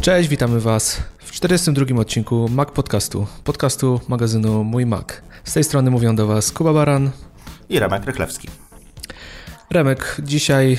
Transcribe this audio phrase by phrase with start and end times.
[0.00, 5.06] Cześć, witamy Was w 42 odcinku Mac Podcastu, podcastu magazynu Mój Mac.
[5.44, 7.10] Z tej strony mówią do Was Kuba Baran
[7.68, 8.48] i Remek Rychlewski.
[9.70, 10.78] Remek, dzisiaj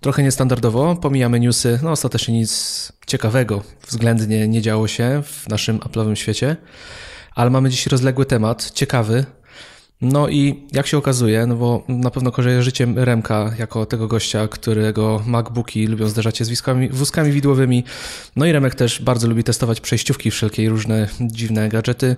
[0.00, 6.14] trochę niestandardowo, pomijamy newsy, no ostatecznie nic ciekawego względnie nie działo się w naszym Apple'owym
[6.14, 6.56] świecie,
[7.34, 9.24] ale mamy dziś rozległy temat, ciekawy,
[10.00, 15.22] no i jak się okazuje, no bo na pewno kojarzycie Remka jako tego gościa, którego
[15.26, 17.84] MacBooki lubią zderzać się z wózkami, wózkami widłowymi.
[18.36, 22.16] No i Remek też bardzo lubi testować przejściówki, wszelkie różne dziwne gadżety.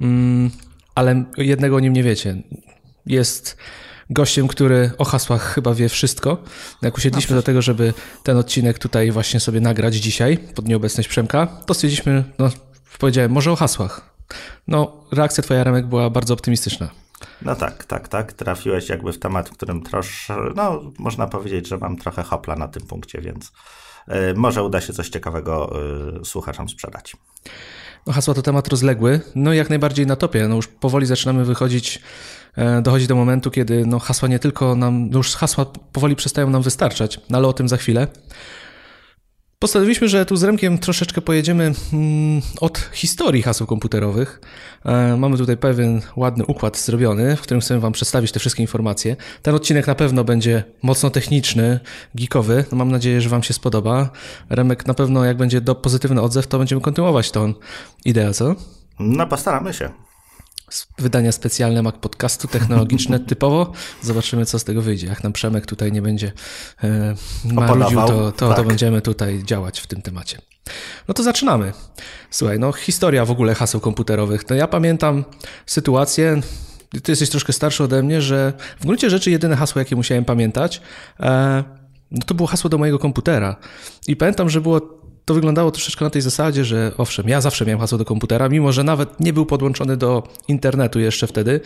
[0.00, 0.50] Mm,
[0.94, 2.42] ale jednego o nim nie wiecie.
[3.06, 3.56] Jest
[4.10, 6.42] gościem, który o hasłach chyba wie wszystko.
[6.82, 11.46] Jak usiedliśmy do tego, żeby ten odcinek tutaj właśnie sobie nagrać dzisiaj, pod nieobecność Przemka,
[11.46, 12.50] to stwierdziliśmy, no
[12.98, 14.14] powiedziałem, może o hasłach.
[14.68, 17.01] No, reakcja twoja, Remek, była bardzo optymistyczna.
[17.42, 18.32] No tak, tak, tak.
[18.32, 22.68] Trafiłeś jakby w temat, w którym troszkę, no można powiedzieć, że mam trochę hopla na
[22.68, 23.52] tym punkcie, więc
[24.08, 25.80] y, może uda się coś ciekawego
[26.20, 27.16] y, słuchaczom sprzedać.
[28.06, 30.48] No hasła to temat rozległy, no jak najbardziej na topie.
[30.48, 32.02] No już powoli zaczynamy wychodzić,
[32.56, 36.50] e, dochodzi do momentu, kiedy no hasła nie tylko nam, no już hasła powoli przestają
[36.50, 38.06] nam wystarczać, no ale o tym za chwilę.
[39.62, 44.40] Postanowiliśmy, że tu z Remkiem troszeczkę pojedziemy mm, od historii haseł komputerowych.
[44.84, 49.16] E, mamy tutaj pewien ładny układ zrobiony, w którym chcemy Wam przedstawić te wszystkie informacje.
[49.42, 51.80] Ten odcinek na pewno będzie mocno techniczny,
[52.14, 52.64] geekowy.
[52.72, 54.10] No mam nadzieję, że Wam się spodoba.
[54.50, 57.54] Remek na pewno, jak będzie do pozytywny odzew, to będziemy kontynuować tą
[58.04, 58.54] ideę, co?
[58.98, 59.90] No, postaramy się
[60.98, 63.72] wydania specjalne Mac Podcastu technologiczne typowo.
[64.02, 65.06] Zobaczymy, co z tego wyjdzie.
[65.06, 66.32] Jak nam Przemek tutaj nie będzie
[66.84, 67.14] e,
[67.44, 68.56] marudził, to, to, tak.
[68.56, 70.38] to będziemy tutaj działać w tym temacie.
[71.08, 71.72] No to zaczynamy.
[72.30, 74.50] Słuchaj, no historia w ogóle haseł komputerowych.
[74.50, 75.24] No ja pamiętam
[75.66, 76.40] sytuację,
[77.02, 80.80] ty jesteś troszkę starszy ode mnie, że w gruncie rzeczy jedyne hasło, jakie musiałem pamiętać,
[81.20, 81.64] e,
[82.10, 83.56] no to było hasło do mojego komputera.
[84.06, 87.80] I pamiętam, że było to wyglądało troszeczkę na tej zasadzie, że owszem, ja zawsze miałem
[87.80, 91.60] hasło do komputera, mimo że nawet nie był podłączony do internetu jeszcze wtedy.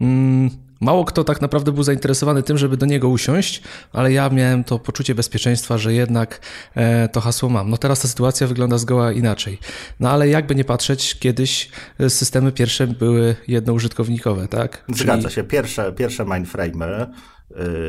[0.00, 0.50] Mm,
[0.80, 4.78] mało kto tak naprawdę był zainteresowany tym, żeby do niego usiąść, ale ja miałem to
[4.78, 6.40] poczucie bezpieczeństwa, że jednak
[6.74, 7.70] e, to hasło mam.
[7.70, 9.58] No teraz ta sytuacja wygląda zgoła inaczej.
[10.00, 11.70] No ale jakby nie patrzeć, kiedyś
[12.08, 14.84] systemy pierwsze były jednoużytkownikowe, tak?
[14.88, 15.44] Zgadza się.
[15.44, 17.06] Pierwsze, pierwsze mainframe'y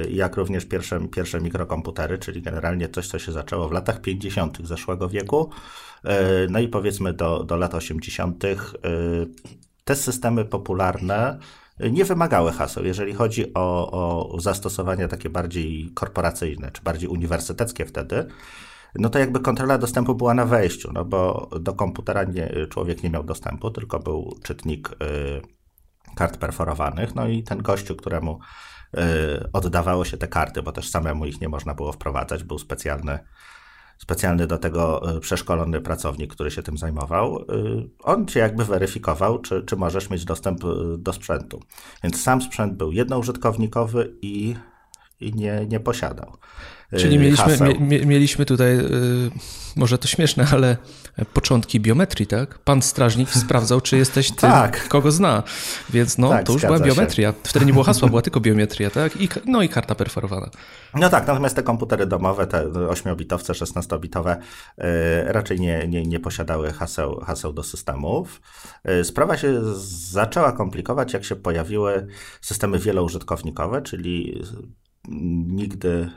[0.09, 4.67] jak również pierwsze, pierwsze mikrokomputery, czyli generalnie coś, co się zaczęło w latach 50.
[4.67, 5.49] zeszłego wieku.
[6.05, 6.09] Y,
[6.49, 8.43] no i powiedzmy do, do lat 80.
[8.43, 8.57] Y,
[9.83, 11.39] te systemy popularne
[11.91, 12.85] nie wymagały haseł.
[12.85, 13.91] Jeżeli chodzi o,
[14.31, 18.25] o zastosowania takie bardziej korporacyjne, czy bardziej uniwersyteckie wtedy,
[18.95, 23.09] no to jakby kontrola dostępu była na wejściu, no bo do komputera nie, człowiek nie
[23.09, 24.95] miał dostępu, tylko był czytnik y,
[26.15, 28.75] kart perforowanych, no i ten gościu, któremu Y,
[29.53, 32.44] oddawało się te karty, bo też samemu ich nie można było wprowadzać.
[32.44, 33.19] Był specjalny,
[33.97, 37.41] specjalny do tego y, przeszkolony pracownik, który się tym zajmował.
[37.41, 37.45] Y,
[38.03, 40.59] on cię jakby weryfikował, czy, czy możesz mieć dostęp
[40.97, 41.59] do sprzętu.
[42.03, 44.56] Więc sam sprzęt był jednoużytkownikowy i,
[45.19, 46.38] i nie, nie posiadał.
[46.97, 49.31] Czyli mieliśmy, mie, mieliśmy tutaj, y,
[49.75, 50.78] może to śmieszne, ale
[51.33, 52.59] początki biometrii, tak?
[52.59, 54.88] Pan strażnik sprawdzał, czy jesteś ty, tak.
[54.88, 55.44] kogo zna.
[55.89, 57.31] Więc no, tak, to już była biometria.
[57.31, 57.38] Się.
[57.44, 59.22] Wtedy nie było hasła, była tylko biometria, tak?
[59.22, 60.50] I, no i karta perforowana.
[60.95, 64.83] No tak, natomiast te komputery domowe, te 8-bitowce, 16-bitowe, y,
[65.25, 68.41] raczej nie, nie, nie posiadały haseł, haseł do systemów.
[68.89, 69.62] Y, sprawa się
[70.12, 72.07] zaczęła komplikować, jak się pojawiły
[72.41, 74.44] systemy wieloużytkownikowe, czyli
[75.47, 76.09] nigdy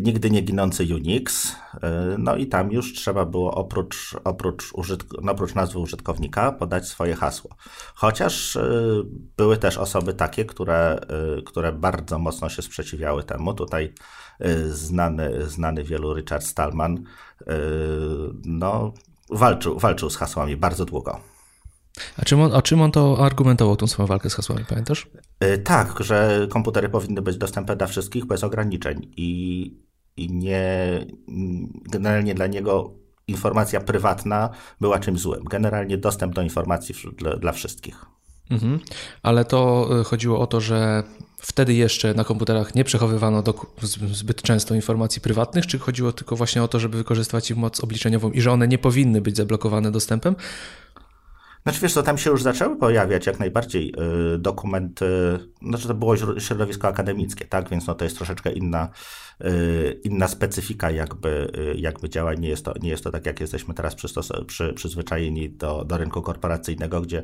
[0.00, 1.56] nigdy nie ginący Unix.
[1.82, 6.88] E, no i tam już trzeba było oprócz, oprócz, użytk- no oprócz nazwy użytkownika podać
[6.88, 7.50] swoje hasło.
[7.94, 8.62] Chociaż e,
[9.36, 11.00] były też osoby takie, które,
[11.46, 13.54] które bardzo mocno się sprzeciwiały temu.
[13.54, 13.92] Tutaj
[14.68, 17.04] znany, znany wielu Richard Stallman
[18.44, 18.92] no,
[19.30, 21.29] walczył, walczył z hasłami bardzo długo.
[22.16, 25.06] A czym, on, a czym on to argumentował, tą swoją walkę z hasłami, pamiętasz?
[25.40, 29.74] E, tak, że komputery powinny być dostępne dla wszystkich bez ograniczeń i,
[30.16, 31.06] i nie,
[31.90, 32.94] generalnie dla niego
[33.28, 34.50] informacja prywatna
[34.80, 35.44] była czymś złym.
[35.44, 38.04] Generalnie dostęp do informacji dla, dla wszystkich.
[38.50, 38.80] Mhm.
[39.22, 41.02] Ale to e, chodziło o to, że
[41.38, 43.54] wtedy jeszcze na komputerach nie przechowywano do,
[44.12, 48.30] zbyt często informacji prywatnych, czy chodziło tylko właśnie o to, żeby wykorzystywać ich moc obliczeniową
[48.30, 50.36] i że one nie powinny być zablokowane dostępem?
[51.70, 53.94] Znaczy wiesz tam się już zaczęły pojawiać jak najbardziej
[54.34, 55.06] y, dokumenty,
[55.62, 58.88] znaczy to było środowisko akademickie, tak, więc no to jest troszeczkę inna,
[59.44, 63.40] y, inna specyfika jakby, y, jakby działań, nie jest, to, nie jest to tak jak
[63.40, 63.94] jesteśmy teraz
[64.46, 67.22] przy, przyzwyczajeni do, do rynku korporacyjnego, gdzie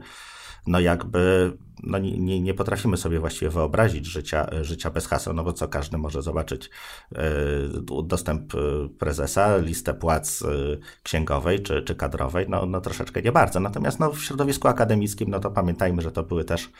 [0.66, 1.52] no jakby
[1.82, 5.98] no nie, nie potrafimy sobie właściwie wyobrazić życia, życia bez haseł, no bo co każdy
[5.98, 6.70] może zobaczyć
[7.14, 7.22] e,
[8.04, 8.58] dostęp e,
[8.98, 10.46] prezesa, listę płac e,
[11.02, 13.60] księgowej czy, czy kadrowej, no, no troszeczkę nie bardzo.
[13.60, 16.70] Natomiast no, w środowisku akademickim, no to pamiętajmy, że to były też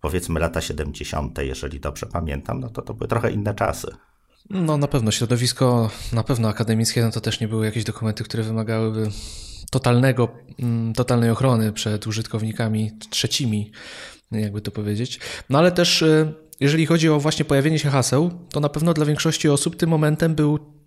[0.00, 3.88] powiedzmy lata 70., jeżeli dobrze pamiętam, no to to były trochę inne czasy.
[4.50, 8.42] No na pewno środowisko, na pewno akademickie, no to też nie były jakieś dokumenty, które
[8.42, 9.10] wymagałyby
[9.70, 10.28] totalnego,
[10.58, 13.72] mm, totalnej ochrony przed użytkownikami trzecimi,
[14.32, 15.20] jakby to powiedzieć.
[15.50, 19.06] No ale też y, jeżeli chodzi o właśnie pojawienie się haseł, to na pewno dla
[19.06, 20.77] większości osób tym momentem był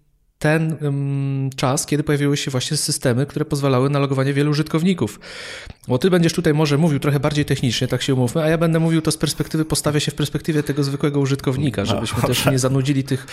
[0.41, 5.19] ten um, czas, kiedy pojawiły się właśnie systemy, które pozwalały na logowanie wielu użytkowników.
[5.88, 8.79] Bo ty będziesz tutaj może mówił trochę bardziej technicznie, tak się umówmy, a ja będę
[8.79, 12.45] mówił to z perspektywy, postawię się w perspektywie tego zwykłego użytkownika, no, żebyśmy no, też
[12.45, 13.27] nie zanudzili tych,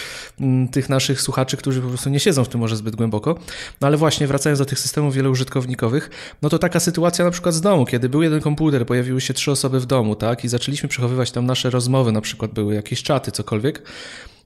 [0.73, 3.39] tych naszych słuchaczy, którzy po prostu nie siedzą w tym może zbyt głęboko.
[3.81, 6.11] No ale właśnie wracając do tych systemów wieloużytkownikowych,
[6.43, 9.51] no to taka sytuacja na przykład z domu, kiedy był jeden komputer, pojawiły się trzy
[9.51, 13.33] osoby w domu, tak, i zaczęliśmy przechowywać tam nasze rozmowy, na przykład były jakieś czaty,
[13.33, 13.83] cokolwiek,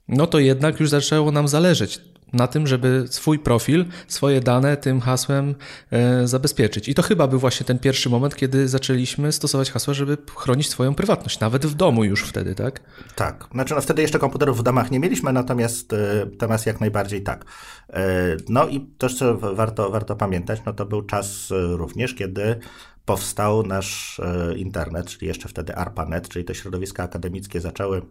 [0.08, 5.00] no to jednak już zaczęło nam zależeć na tym, żeby swój profil, swoje dane tym
[5.00, 5.54] hasłem
[5.90, 6.88] e, zabezpieczyć.
[6.88, 10.94] I to chyba był właśnie ten pierwszy moment, kiedy zaczęliśmy stosować hasła, żeby chronić swoją
[10.94, 12.80] prywatność, nawet w domu już wtedy, tak?
[13.14, 13.48] Tak.
[13.52, 17.44] Znaczy, no wtedy jeszcze komputerów w domach nie mieliśmy, natomiast, e, natomiast jak najbardziej tak.
[17.88, 18.02] E,
[18.48, 22.58] no i też, co warto, warto pamiętać, no to był czas również, kiedy
[23.04, 24.20] powstał nasz
[24.56, 28.02] internet, czyli jeszcze wtedy ARPANET, czyli te środowiska akademickie zaczęły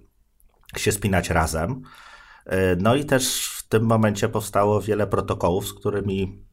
[0.77, 1.81] się spinać razem.
[2.77, 6.43] No i też tym momencie powstało wiele protokołów, z którymi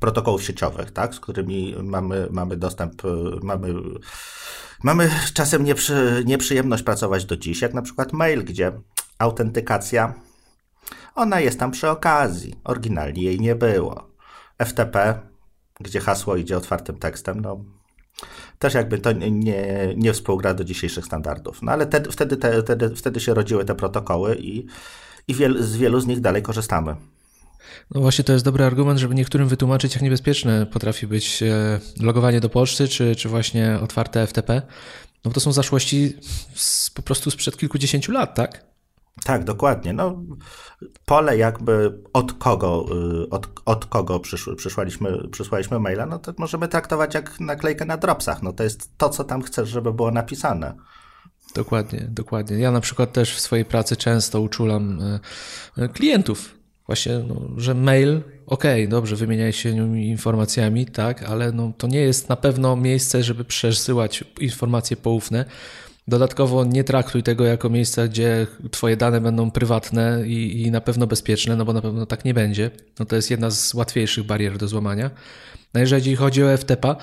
[0.00, 3.02] protokołów sieciowych, tak, z którymi mamy, mamy dostęp,
[3.42, 3.74] mamy,
[4.82, 8.72] mamy czasem nieprzy, nieprzyjemność pracować do dziś, jak na przykład mail, gdzie
[9.18, 10.14] autentykacja,
[11.14, 14.08] ona jest tam przy okazji, oryginalnie jej nie było.
[14.64, 15.20] FTP,
[15.80, 17.64] gdzie hasło idzie otwartym tekstem, no
[18.58, 21.62] też jakby to nie, nie współgra do dzisiejszych standardów.
[21.62, 24.66] No ale te, wtedy, te, wtedy, wtedy się rodziły te protokoły i
[25.28, 26.96] i wiel, z wielu z nich dalej korzystamy.
[27.94, 32.40] No właśnie to jest dobry argument, żeby niektórym wytłumaczyć, jak niebezpieczne potrafi być e, logowanie
[32.40, 34.62] do poczty, czy, czy właśnie otwarte FTP.
[35.24, 36.16] No to są zaszłości
[36.54, 38.72] z, po prostu sprzed kilkudziesięciu lat, tak?
[39.24, 39.92] Tak, dokładnie.
[39.92, 40.22] No,
[41.06, 42.86] pole jakby od kogo,
[43.24, 47.96] y, od, od kogo przysz, przyszłaliśmy, przysłaliśmy maila, no to możemy traktować jak naklejkę na
[47.96, 48.42] dropsach.
[48.42, 50.74] No to jest to, co tam chcesz, żeby było napisane.
[51.54, 52.58] Dokładnie, dokładnie.
[52.58, 55.20] Ja na przykład też w swojej pracy często uczulam e,
[55.82, 56.54] e, klientów,
[56.86, 62.00] właśnie, no, że mail, okej, okay, dobrze, wymieniaj się informacjami, tak, ale no, to nie
[62.00, 65.44] jest na pewno miejsce, żeby przesyłać informacje poufne.
[66.08, 71.06] Dodatkowo nie traktuj tego jako miejsca, gdzie twoje dane będą prywatne i, i na pewno
[71.06, 72.70] bezpieczne, no bo na pewno tak nie będzie.
[72.98, 75.10] No to jest jedna z łatwiejszych barier do złamania.
[75.74, 76.96] No jeżeli chodzi o FTP,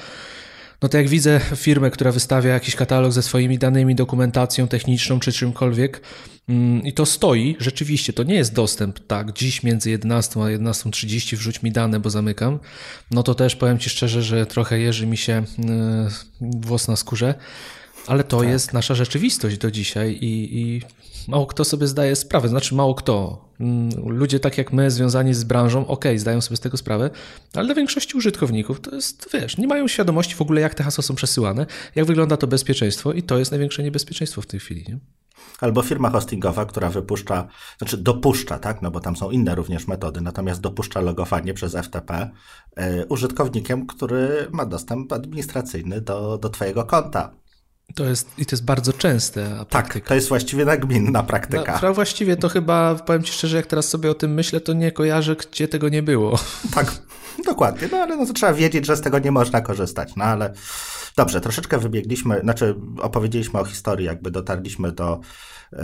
[0.82, 5.32] no to jak widzę firmę, która wystawia jakiś katalog ze swoimi danymi, dokumentacją techniczną czy
[5.32, 6.02] czymkolwiek
[6.50, 11.38] mm, i to stoi, rzeczywiście, to nie jest dostęp, tak, dziś między 11 a 11.30
[11.38, 12.60] wrzuć mi dane, bo zamykam,
[13.12, 15.70] no to też powiem Ci szczerze, że trochę jeży mi się yy,
[16.42, 17.36] włos na skórze,
[18.08, 18.50] ale to tak.
[18.50, 20.82] jest nasza rzeczywistość do dzisiaj i, i
[21.30, 23.46] mało kto sobie zdaje sprawę, znaczy mało kto.
[23.60, 27.10] Mm, ludzie tak jak my, związani z branżą, ok, zdają sobie z tego sprawę,
[27.54, 31.02] ale dla większości użytkowników to jest, wiesz, nie mają świadomości w ogóle, jak te hasła
[31.02, 34.86] są przesyłane, jak wygląda to bezpieczeństwo i to jest największe niebezpieczeństwo w tej chwili.
[34.88, 35.00] Nie?
[35.60, 40.22] Albo firma hostingowa, która wypuszcza, znaczy dopuszcza, tak, no bo tam są inne również metody,
[40.22, 42.30] natomiast dopuszcza logowanie przez FTP
[42.80, 47.32] y, użytkownikiem, który ma dostęp administracyjny do, do Twojego konta.
[47.96, 49.66] To jest, I to jest bardzo częste.
[49.70, 51.80] Tak, to jest właściwie nagminna praktyka.
[51.84, 54.92] No, właściwie to chyba, powiem Ci szczerze, jak teraz sobie o tym myślę, to nie
[54.92, 56.40] kojarzę, gdzie tego nie było.
[56.76, 57.02] Tak,
[57.46, 57.90] dokładnie.
[57.92, 60.16] No ale no, to trzeba wiedzieć, że z tego nie można korzystać.
[60.16, 60.54] No ale
[61.18, 65.20] dobrze, troszeczkę wybiegliśmy, znaczy opowiedzieliśmy o historii, jakby dotarliśmy do
[65.74, 65.78] y,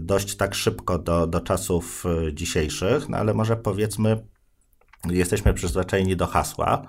[0.00, 4.26] dość tak szybko do, do czasów y, dzisiejszych, no ale może powiedzmy,
[5.10, 6.86] jesteśmy przyzwyczajeni do hasła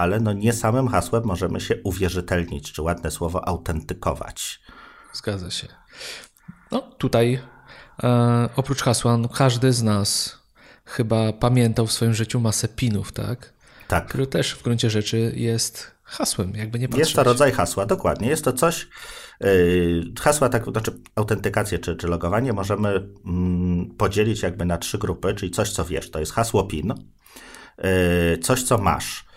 [0.00, 4.60] ale no nie samym hasłem możemy się uwierzytelnić, czy ładne słowo autentykować.
[5.12, 5.68] Zgadza się.
[6.70, 7.40] No tutaj
[8.02, 10.38] e, oprócz hasła, no, każdy z nas
[10.84, 13.52] chyba pamiętał w swoim życiu masę pinów, tak?
[13.88, 14.06] Tak.
[14.06, 17.06] Który też w gruncie rzeczy jest hasłem, jakby nie patrzeć.
[17.06, 18.28] Jest to rodzaj hasła, dokładnie.
[18.28, 18.88] Jest to coś,
[19.40, 25.34] yy, hasła, tak, znaczy autentykację czy, czy logowanie możemy mm, podzielić jakby na trzy grupy,
[25.34, 26.94] czyli coś, co wiesz, to jest hasło PIN,
[27.78, 29.29] yy, coś, co masz,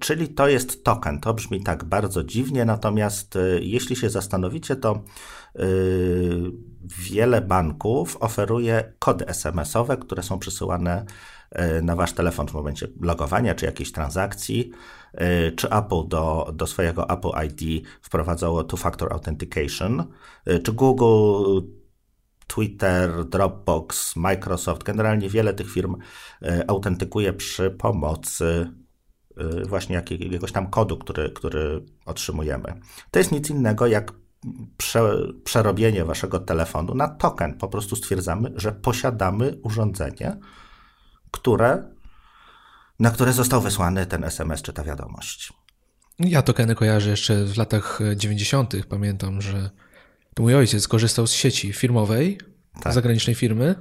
[0.00, 1.20] czyli to jest token.
[1.20, 5.62] To brzmi tak bardzo dziwnie, natomiast e, jeśli się zastanowicie, to e,
[7.10, 11.04] wiele banków oferuje kody SMS-owe, które są przesyłane
[11.82, 14.70] na wasz telefon w momencie logowania czy jakiejś transakcji.
[15.56, 20.04] Czy Apple do, do swojego Apple ID wprowadzało two-factor authentication,
[20.62, 21.60] czy Google
[22.46, 25.96] Twitter, Dropbox, Microsoft, generalnie wiele tych firm
[26.66, 28.70] autentykuje przy pomocy
[29.68, 32.80] właśnie jakiegoś tam kodu, który, który otrzymujemy.
[33.10, 34.12] To jest nic innego jak
[34.76, 35.02] prze,
[35.44, 37.58] przerobienie waszego telefonu na token.
[37.58, 40.36] Po prostu stwierdzamy, że posiadamy urządzenie,
[41.30, 41.84] które,
[43.00, 45.52] na które został wysłany ten SMS czy ta wiadomość.
[46.18, 48.74] Ja tokeny kojarzę jeszcze w latach 90.
[48.88, 49.70] Pamiętam, że
[50.38, 52.38] mój ojciec korzystał z sieci firmowej,
[52.82, 52.92] tak.
[52.92, 53.74] zagranicznej firmy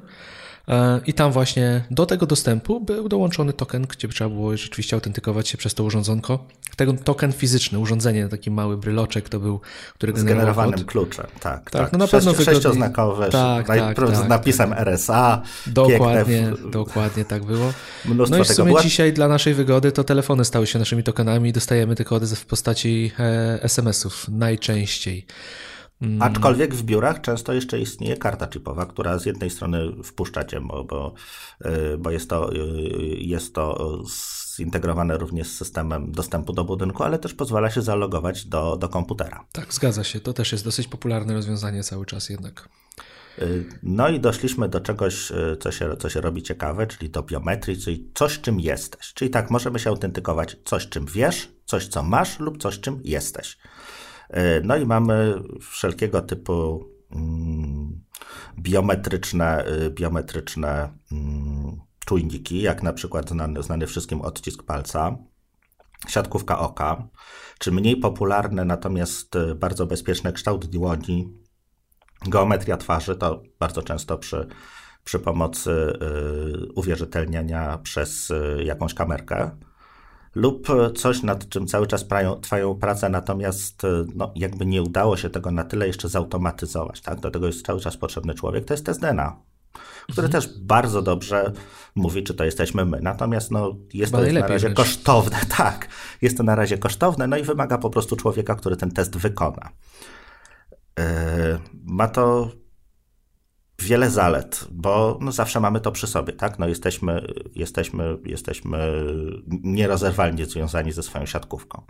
[1.05, 5.57] I tam właśnie do tego dostępu był dołączony token, gdzie trzeba było rzeczywiście autentykować się
[5.57, 6.45] przez to urządzonko.
[6.75, 9.59] Tego token fizyczny, urządzenie, taki mały bryloczek to był,
[9.93, 11.71] który Z generowanym kluczem, tak.
[11.71, 11.91] Tak, tak.
[11.91, 14.79] no na pewno Sześć, Sześcioznakowe, tak, tak, tak, z napisem tak.
[14.79, 15.41] RSA.
[15.67, 16.71] Dokładnie, piękne.
[16.71, 17.73] dokładnie tak było.
[18.05, 21.49] Mnóstwo no i w sumie dzisiaj dla naszej wygody to telefony stały się naszymi tokenami
[21.49, 25.25] i dostajemy te kody w postaci e, SMS-ów najczęściej.
[26.01, 26.21] Mm.
[26.21, 31.13] Aczkolwiek w biurach często jeszcze istnieje karta chipowa, która z jednej strony wpuszczacie, bo, bo,
[31.65, 32.57] y, bo jest, to, y,
[33.17, 33.97] jest to
[34.55, 39.45] zintegrowane również z systemem dostępu do budynku, ale też pozwala się zalogować do, do komputera.
[39.51, 40.19] Tak, zgadza się.
[40.19, 42.69] To też jest dosyć popularne rozwiązanie cały czas jednak.
[43.39, 47.77] Y, no i doszliśmy do czegoś, co się, co się robi ciekawe, czyli do biometrii,
[47.77, 49.13] czyli coś, czym jesteś.
[49.13, 53.57] Czyli tak, możemy się autentykować coś, czym wiesz, coś, co masz lub coś, czym jesteś.
[54.29, 58.03] E, no i mamy wszelkiego typu mm,
[58.59, 65.17] biometryczne, y, biometryczne mm, czujniki, jak na przykład znany, znany wszystkim odcisk palca,
[66.07, 67.07] siatkówka oka,
[67.59, 71.33] czy mniej popularne, natomiast y, bardzo bezpieczne kształt dłoni,
[72.27, 74.47] geometria twarzy, to bardzo często przy,
[75.03, 75.99] przy pomocy
[76.75, 79.51] uwierzytelniania przez jakąś kamerkę
[80.35, 85.17] lub coś, nad czym cały czas prają, trwają prace, natomiast e, no, jakby nie udało
[85.17, 87.01] się tego na tyle jeszcze zautomatyzować.
[87.01, 87.19] Tak?
[87.19, 89.35] Do tego jest cały czas potrzebny człowiek, to jest test DNA,
[90.03, 90.31] który mhm.
[90.31, 91.51] też bardzo dobrze
[91.95, 92.99] mówi, czy to jesteśmy my.
[93.01, 94.77] Natomiast no, jest Chyba to na razie wręcz.
[94.77, 95.87] kosztowne, tak,
[96.21, 99.69] jest to na razie kosztowne, no i wymaga po prostu człowieka, który ten test wykona.
[100.99, 101.05] Yy,
[101.83, 102.49] ma to
[103.79, 106.59] wiele zalet, bo no zawsze mamy to przy sobie, tak?
[106.59, 109.03] No jesteśmy, jesteśmy, jesteśmy
[109.63, 111.81] nierozerwalnie związani ze swoją siatkówką.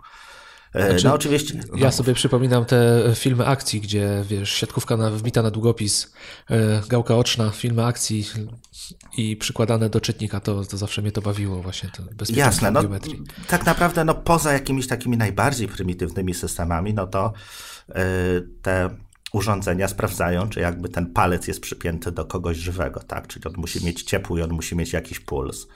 [0.74, 1.54] E, znaczy, no oczywiście.
[1.72, 1.78] No.
[1.78, 6.12] Ja sobie przypominam te filmy akcji, gdzie wiesz, siatkówka na, wbita na długopis,
[6.50, 8.26] e, gałka oczna, filmy akcji
[9.16, 11.90] i przykładane do czytnika, to, to zawsze mnie to bawiło właśnie.
[11.90, 12.82] To Jasne, no,
[13.48, 17.32] tak naprawdę no, poza jakimiś takimi najbardziej prymitywnymi systemami, no to
[17.88, 18.04] e,
[18.62, 18.90] te
[19.32, 23.26] urządzenia sprawdzają, czy jakby ten palec jest przypięty do kogoś żywego, tak?
[23.26, 25.66] Czyli on musi mieć ciepły i on musi mieć jakiś puls.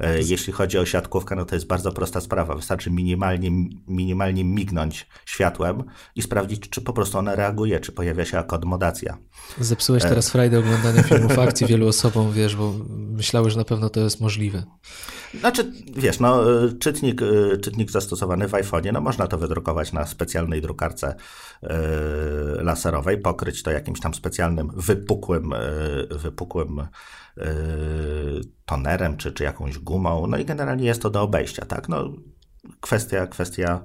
[0.00, 2.54] E, jeśli chodzi o siatkówkę, no to jest bardzo prosta sprawa.
[2.54, 3.50] Wystarczy minimalnie,
[3.88, 5.84] minimalnie mignąć światłem
[6.14, 9.18] i sprawdzić, czy po prostu ona reaguje, czy pojawia się akomodacja.
[9.60, 13.90] Zepsułeś e, teraz frajdę oglądania filmów akcji wielu osobom, wiesz, bo myślały, że na pewno
[13.90, 14.62] to jest możliwe.
[15.40, 16.44] Znaczy, wiesz, no,
[16.80, 17.20] czytnik,
[17.62, 21.14] czytnik zastosowany w iPhone'ie, no można to wydrukować na specjalnej drukarce
[22.58, 25.54] laserowej, pokryć to jakimś tam specjalnym wypukłym,
[26.10, 26.86] wypukłym
[28.64, 31.88] tonerem czy, czy jakąś gumą, no i generalnie jest to do obejścia, tak?
[31.88, 32.12] No,
[32.80, 33.84] kwestia, kwestia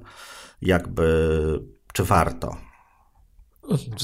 [0.62, 1.60] jakby,
[1.93, 2.58] czy warto.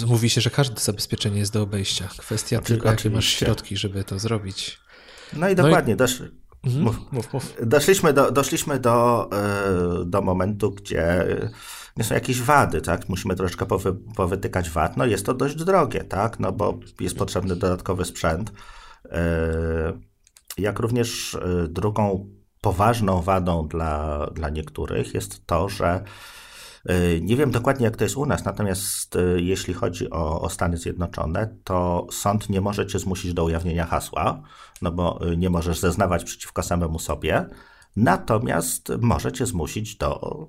[0.08, 2.08] Mówi się, że każde zabezpieczenie jest do obejścia.
[2.18, 4.80] Kwestia Oczy, tylko, jakie masz środki, żeby to zrobić.
[5.34, 6.08] No i dokładnie, no i...
[6.08, 6.22] Dosz...
[6.64, 6.84] Mhm.
[6.84, 7.12] Mów.
[7.12, 7.54] Mów, mów.
[7.64, 11.26] Doszliśmy, do, doszliśmy do, e, do momentu, gdzie
[11.98, 13.10] nie są jakieś wady, tak?
[13.10, 14.98] Musimy troszeczkę powy, powytykać wad.
[14.98, 16.40] No jest to dość drogie, tak?
[16.40, 18.52] No bo jest potrzebny dodatkowy sprzęt.
[19.12, 20.00] E,
[20.58, 22.30] jak również e, drugą
[22.62, 26.04] poważną wadą dla, dla niektórych jest to, że
[26.86, 30.78] e, nie wiem dokładnie, jak to jest u nas, natomiast jeśli chodzi o, o, Stany
[30.78, 34.42] Zjednoczone, to sąd nie może cię zmusić do ujawnienia hasła,
[34.82, 37.46] no bo nie możesz zeznawać przeciwko samemu sobie,
[37.96, 40.48] natomiast może cię zmusić do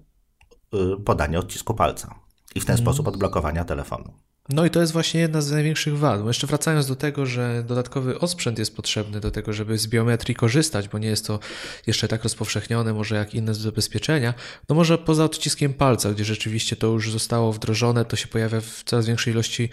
[1.05, 2.15] podania odcisku palca
[2.55, 2.85] i w ten mm.
[2.85, 4.28] sposób odblokowania telefonu.
[4.49, 6.27] No i to jest właśnie jedna z największych wad.
[6.27, 10.89] Jeszcze wracając do tego, że dodatkowy osprzęt jest potrzebny do tego, żeby z biometrii korzystać,
[10.89, 11.39] bo nie jest to
[11.87, 14.35] jeszcze tak rozpowszechnione może jak inne zabezpieczenia,
[14.69, 18.83] no może poza odciskiem palca, gdzie rzeczywiście to już zostało wdrożone, to się pojawia w
[18.85, 19.71] coraz większej ilości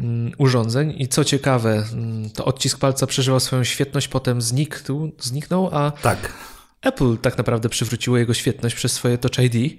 [0.00, 4.76] mm, urządzeń i co ciekawe, mm, to odcisk palca przeżywał swoją świetność, potem znikł,
[5.18, 6.32] zniknął, a tak
[6.86, 9.76] Apple tak naprawdę przywróciło jego świetność przez swoje Touch ID,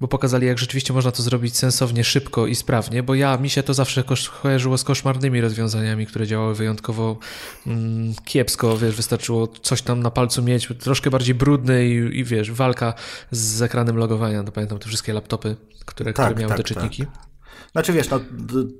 [0.00, 3.62] bo pokazali, jak rzeczywiście można to zrobić sensownie, szybko i sprawnie, bo ja, mi się
[3.62, 4.04] to zawsze
[4.42, 7.18] kojarzyło z koszmarnymi rozwiązaniami, które działały wyjątkowo
[7.66, 12.52] mm, kiepsko, wiesz, wystarczyło coś tam na palcu mieć, troszkę bardziej brudny i, i wiesz,
[12.52, 12.94] walka
[13.30, 17.06] z ekranem logowania, to pamiętam te wszystkie laptopy, które, tak, które miały tak, te czytniki.
[17.06, 17.27] Tak.
[17.72, 18.20] Znaczy wiesz, no,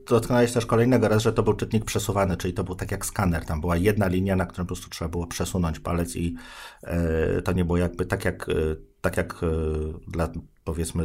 [0.09, 3.45] dotknąłeś też kolejnego raz, że to był czytnik przesuwany, czyli to był tak jak skaner.
[3.45, 6.35] Tam była jedna linia, na którą po prostu trzeba było przesunąć palec i
[6.83, 8.53] e, to nie było jakby tak jak, e,
[9.01, 9.47] tak jak e,
[10.09, 10.29] dla
[10.65, 11.05] powiedzmy,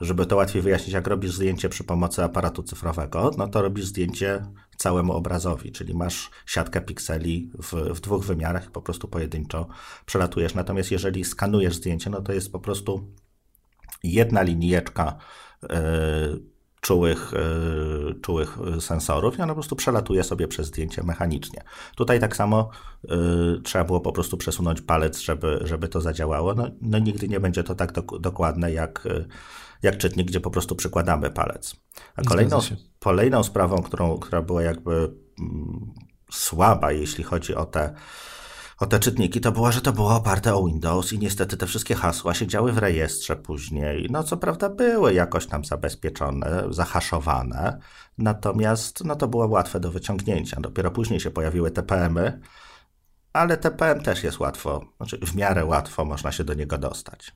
[0.00, 4.46] żeby to łatwiej wyjaśnić, jak robisz zdjęcie przy pomocy aparatu cyfrowego, no to robisz zdjęcie
[4.76, 9.68] całemu obrazowi, czyli masz siatkę pikseli w, w dwóch wymiarach, po prostu pojedynczo
[10.06, 10.54] przelatujesz.
[10.54, 13.12] Natomiast jeżeli skanujesz zdjęcie, no to jest po prostu
[14.02, 15.18] jedna linijeczka
[16.80, 21.62] czułych, e, czułych sensorów i ona po prostu przelatuje sobie przez zdjęcie mechanicznie.
[21.96, 22.70] Tutaj tak samo
[23.04, 23.08] y,
[23.62, 26.54] trzeba było po prostu przesunąć palec, żeby, żeby to zadziałało.
[26.54, 29.08] No, no nigdy nie będzie to tak dok dokładne jak,
[29.82, 31.76] jak czytnik, gdzie po prostu przykładamy palec.
[32.16, 32.58] A kolejną,
[32.98, 34.92] kolejną sprawą, którą, która była jakby
[35.40, 35.94] mm,
[36.30, 37.94] słaba, jeśli chodzi o te
[38.78, 41.94] o te czytniki, to było, że to było oparte o Windows i niestety te wszystkie
[41.94, 44.06] hasła siedziały w rejestrze później.
[44.10, 47.78] No co prawda były jakoś tam zabezpieczone, zahaszowane,
[48.18, 50.60] natomiast no to było łatwe do wyciągnięcia.
[50.60, 52.40] Dopiero później się pojawiły TPM-y,
[53.32, 57.32] ale TPM też jest łatwo, znaczy w miarę łatwo można się do niego dostać.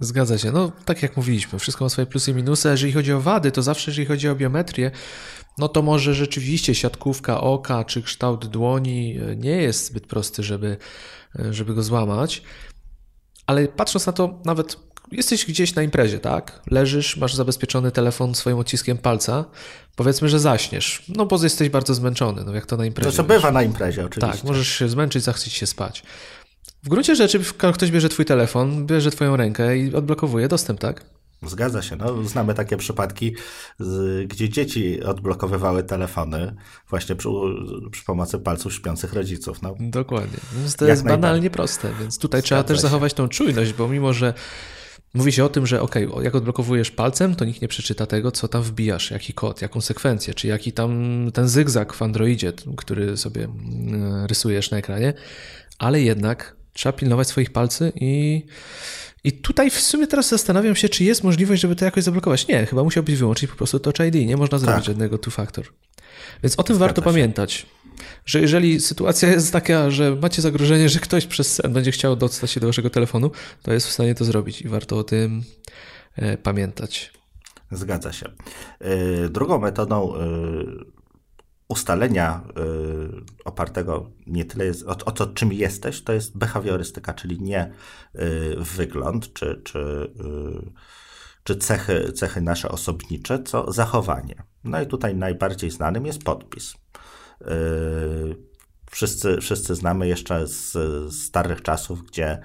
[0.00, 0.52] Zgadza się.
[0.52, 2.68] No, tak jak mówiliśmy, wszystko ma swoje plusy i minusy.
[2.68, 4.90] Jeżeli chodzi o wady, to zawsze, jeżeli chodzi o biometrię,
[5.58, 10.76] no to może rzeczywiście siatkówka oka czy kształt dłoni e, nie jest zbyt prosty, żeby,
[11.38, 12.42] e, żeby go złamać.
[13.46, 14.76] Ale patrząc na to, nawet
[15.12, 16.62] jesteś gdzieś na imprezie, tak?
[16.70, 19.44] Leżysz, masz zabezpieczony telefon swoim odciskiem palca.
[19.96, 23.10] Powiedzmy, że zaśniesz, no bo jesteś bardzo zmęczony, no jak to na imprezie.
[23.10, 24.38] To co bywa na imprezie, oczywiście.
[24.38, 26.02] Tak, możesz się zmęczyć, zachcieć się spać.
[26.82, 27.40] W gruncie rzeczy
[27.74, 31.04] ktoś bierze twój telefon, bierze twoją rękę i odblokowuje dostęp, tak?
[31.46, 31.96] Zgadza się.
[31.96, 33.34] No, znamy takie przypadki,
[34.26, 36.54] gdzie dzieci odblokowywały telefony
[36.90, 37.28] właśnie przy,
[37.90, 39.62] przy pomocy palców śpiących rodziców.
[39.62, 40.38] No, Dokładnie.
[40.56, 42.82] Więc to jest banalnie proste, więc tutaj Zgadza trzeba też się.
[42.82, 44.34] zachować tą czujność, bo mimo, że
[45.14, 48.48] mówi się o tym, że ok, jak odblokowujesz palcem, to nikt nie przeczyta tego, co
[48.48, 53.44] tam wbijasz, jaki kod, jaką sekwencję, czy jaki tam ten zygzak w Androidzie, który sobie
[53.44, 55.14] mm, rysujesz na ekranie,
[55.78, 58.42] ale jednak trzeba pilnować swoich palcy i
[59.24, 62.48] i tutaj w sumie teraz zastanawiam się, czy jest możliwość, żeby to jakoś zablokować.
[62.48, 64.14] Nie, chyba musiałbyś wyłączyć po prostu Touch ID.
[64.26, 64.84] Nie można zrobić tak.
[64.84, 65.62] żadnego two-factor.
[66.42, 67.04] Więc o tym Zgadza warto się.
[67.04, 67.66] pamiętać,
[68.26, 72.50] że jeżeli sytuacja jest taka, że macie zagrożenie, że ktoś przez sen będzie chciał dostać
[72.50, 73.30] się do waszego telefonu,
[73.62, 75.42] to jest w stanie to zrobić i warto o tym
[76.16, 77.12] e, pamiętać.
[77.70, 78.26] Zgadza się.
[78.80, 80.20] E, drugą metodą e,
[81.72, 87.72] ustalenia y, opartego nie tyle jest, o, o czym jesteś, to jest behawiorystyka, czyli nie
[88.14, 90.72] y, wygląd czy, czy, y,
[91.44, 94.42] czy cechy, cechy nasze osobnicze, co zachowanie.
[94.64, 96.74] No i tutaj najbardziej znanym jest podpis.
[98.90, 100.72] Wszyscy, wszyscy znamy jeszcze z,
[101.12, 102.40] z starych czasów, gdzie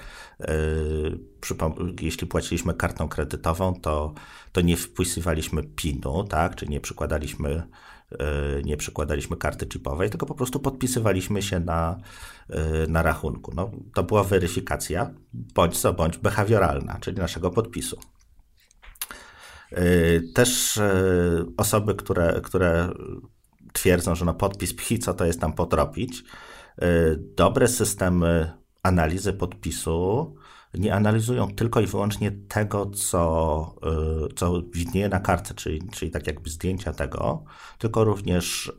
[2.01, 4.13] jeśli płaciliśmy kartą kredytową, to,
[4.51, 6.55] to nie wpisywaliśmy PIN-u, tak?
[6.55, 7.67] czy nie przykładaliśmy
[8.63, 11.99] nie przykładaliśmy karty chipowej, tylko po prostu podpisywaliśmy się na,
[12.49, 13.51] e, na rachunku.
[13.55, 17.97] No, to była weryfikacja, bądź co bądź behawioralna, czyli naszego podpisu.
[19.71, 19.83] E,
[20.35, 20.79] też
[21.57, 22.89] osoby, które, które
[23.73, 26.23] twierdzą, że no podpis pchi, co to jest tam potropić,
[27.35, 28.51] dobre systemy
[28.83, 30.35] analizy podpisu
[30.79, 33.75] nie analizują tylko i wyłącznie tego, co,
[34.29, 37.43] y, co widnieje na kartce, czyli, czyli tak jakby zdjęcia tego,
[37.77, 38.73] tylko również y,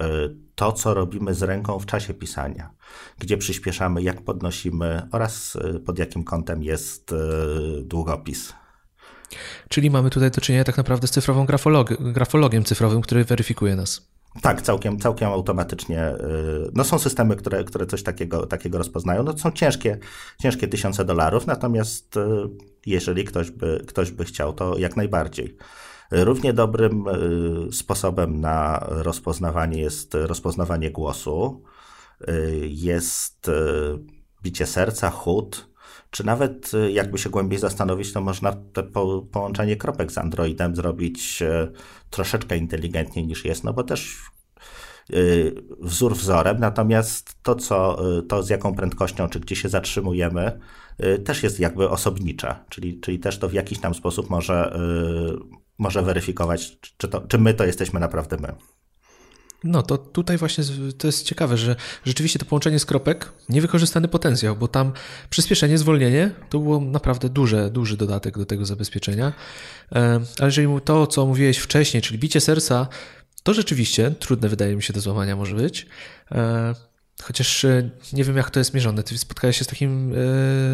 [0.54, 2.70] to, co robimy z ręką w czasie pisania,
[3.18, 7.14] gdzie przyspieszamy, jak podnosimy oraz y, pod jakim kątem jest
[7.82, 8.52] długopis.
[9.68, 14.17] Czyli mamy tutaj do czynienia tak naprawdę z cyfrową grafolog grafologiem cyfrowym, który weryfikuje nas.
[14.42, 16.08] Tak, całkiem, całkiem automatycznie.
[16.08, 19.22] Y, no są systemy, które, które coś takiego, takiego rozpoznają.
[19.22, 19.98] No to są ciężkie,
[20.42, 22.20] ciężkie tysiące dolarów, natomiast y,
[22.86, 25.56] jeżeli ktoś by, ktoś by chciał, to jak najbardziej.
[26.10, 31.62] Równie dobrym y, sposobem na rozpoznawanie jest rozpoznawanie głosu,
[32.68, 33.50] jest
[34.42, 35.68] bicie serca, chód,
[36.10, 40.76] czy nawet y, jakby się głębiej zastanowić, to można te po, połączenie kropek z Androidem
[40.76, 41.72] zrobić y,
[42.10, 44.16] troszeczkę inteligentniej niż jest, no bo też
[45.12, 50.60] y, wzór wzorem, natomiast to, co, to z jaką prędkością, czy gdzie się zatrzymujemy,
[51.24, 54.78] też jest jakby osobnicze, czyli, czyli też to w jakiś tam sposób może,
[55.78, 58.54] może weryfikować, czy, to, czy my to jesteśmy naprawdę my.
[59.64, 60.64] No to tutaj właśnie
[60.98, 64.92] to jest ciekawe, że rzeczywiście to połączenie z kropek, niewykorzystany potencjał, bo tam
[65.30, 69.32] przyspieszenie, zwolnienie to było naprawdę duże, duży dodatek do tego zabezpieczenia.
[69.92, 72.88] E, ale jeżeli to, co mówiłeś wcześniej, czyli bicie serca,
[73.42, 75.86] to rzeczywiście trudne wydaje mi się do złamania może być.
[77.20, 79.02] E, chociaż e, nie wiem, jak to jest mierzone.
[79.02, 80.14] Ty spotkałeś się z takim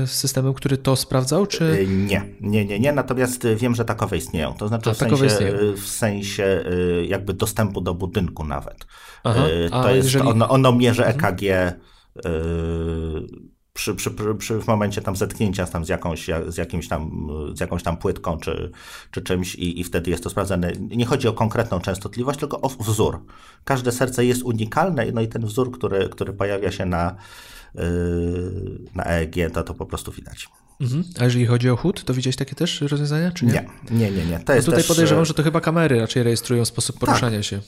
[0.07, 1.87] systemem, który to sprawdzał, czy...
[1.89, 2.93] Nie, nie, nie, nie.
[2.93, 4.55] Natomiast wiem, że takowe istnieją.
[4.55, 6.65] To znaczy A, w, sensie, w sensie
[7.07, 8.87] jakby dostępu do budynku nawet.
[9.25, 10.29] Aha, to jest, jeżeli...
[10.29, 11.43] ono, ono mierzy EKG
[12.25, 17.61] mhm przy, przy, przy, w momencie tam zetknięcia tam z, jakąś, z, jakimś tam, z
[17.61, 18.71] jakąś tam płytką czy,
[19.11, 20.73] czy czymś i, i wtedy jest to sprawdzane.
[20.81, 23.25] Nie chodzi o konkretną częstotliwość, tylko o wzór.
[23.65, 27.17] Każde serce jest unikalne, no i ten wzór, który, który pojawia się na,
[27.75, 27.83] yy,
[28.95, 30.49] na EEG, to, to po prostu widać.
[30.81, 31.05] Mhm.
[31.21, 33.53] A jeżeli chodzi o chód, to widziałeś takie też rozwiązania, czy nie?
[33.53, 34.27] Nie, nie, nie.
[34.27, 34.39] nie.
[34.39, 34.89] To no tutaj też...
[34.89, 37.45] podejrzewam, że to chyba kamery raczej rejestrują sposób poruszania tak.
[37.45, 37.61] się.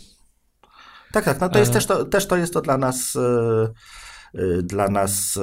[1.13, 1.41] Tak, tak.
[1.41, 1.75] No to jest e...
[1.75, 3.15] też, to, też to jest to dla nas...
[3.15, 3.97] Yy
[4.63, 5.41] dla nas y,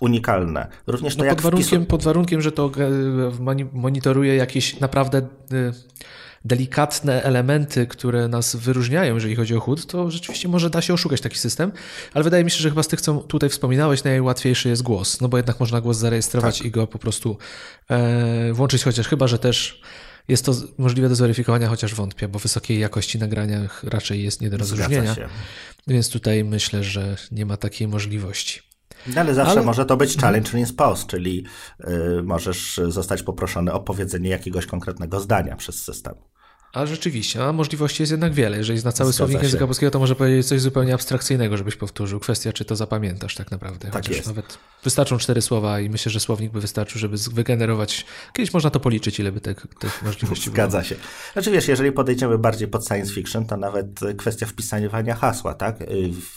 [0.00, 0.66] unikalne.
[0.86, 5.24] Również to no pod, warunkiem, pod warunkiem, że to e, monitoruje jakieś naprawdę e,
[6.44, 11.20] delikatne elementy, które nas wyróżniają, jeżeli chodzi o chód, to rzeczywiście może da się oszukać
[11.20, 11.72] taki system,
[12.14, 15.28] ale wydaje mi się, że chyba z tych, co tutaj wspominałeś, najłatwiejszy jest głos, no
[15.28, 16.66] bo jednak można głos zarejestrować tak.
[16.66, 17.38] i go po prostu
[17.90, 19.82] e, włączyć, chociaż chyba, że też
[20.30, 24.56] jest to możliwe do zweryfikowania, chociaż wątpię, bo wysokiej jakości nagrania raczej jest nie do
[24.56, 25.16] rozróżnienia.
[25.86, 28.60] Więc tutaj myślę, że nie ma takiej możliwości.
[29.06, 29.62] No ale zawsze ale...
[29.62, 31.44] może to być challenge in post, czyli
[31.80, 36.14] yy, możesz zostać poproszony o powiedzenie jakiegoś konkretnego zdania przez system.
[36.72, 38.56] A rzeczywiście, a możliwości jest jednak wiele.
[38.56, 42.20] Jeżeli zna cały słownik języka polskiego, to może powiedzieć coś zupełnie abstrakcyjnego, żebyś powtórzył.
[42.20, 43.90] Kwestia, czy to zapamiętasz tak naprawdę.
[43.90, 44.26] Tak jest.
[44.26, 48.06] Nawet wystarczą cztery słowa i myślę, że słownik by wystarczył, żeby wygenerować.
[48.32, 50.88] Kiedyś można to policzyć, ile by tych, tych możliwości Zgadza było.
[50.88, 50.96] się.
[51.32, 55.82] Znaczy wiesz, jeżeli podejdziemy bardziej pod science fiction, to nawet kwestia wpisywania hasła, tak?
[55.82, 55.86] Y,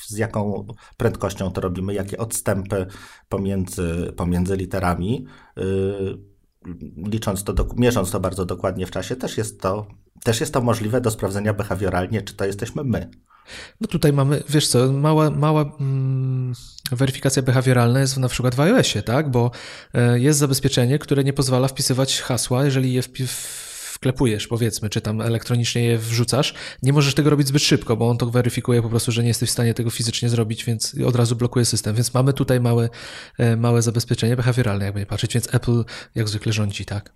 [0.08, 0.68] z jaką
[0.98, 2.86] prędkością to robimy, jakie odstępy
[3.30, 5.26] pomiędzy, pomiędzy literami.
[5.58, 6.33] Yy
[6.98, 9.88] licząc to, mierząc to bardzo dokładnie w czasie, też jest to,
[10.24, 13.10] też jest to możliwe do sprawdzenia behawioralnie, czy to jesteśmy my.
[13.82, 16.54] No tutaj mamy, wiesz co, mała, mała mm,
[16.92, 19.32] weryfikacja behawioralna jest na przykład w iOSie, tak?
[19.32, 19.52] Bo
[19.94, 23.73] e, jest zabezpieczenie, które nie pozwala wpisywać hasła, jeżeli je wpi-
[24.04, 28.18] wklepujesz, powiedzmy, czy tam elektronicznie je wrzucasz, nie możesz tego robić zbyt szybko, bo on
[28.18, 31.36] to weryfikuje po prostu, że nie jesteś w stanie tego fizycznie zrobić, więc od razu
[31.36, 31.96] blokuje system.
[31.96, 32.90] Więc mamy tutaj małe,
[33.38, 35.84] e, małe zabezpieczenie behawioralne, jakby nie patrzeć, więc Apple
[36.16, 37.14] jak zwykle rządzi, tak.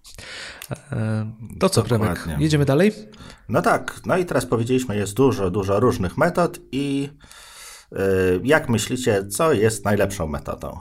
[0.91, 2.91] E, to co, Premek, jedziemy dalej?
[3.49, 7.09] No tak, no i teraz powiedzieliśmy, jest dużo, dużo różnych metod i
[7.91, 7.97] e,
[8.43, 10.79] jak myślicie, co jest najlepszą metodą?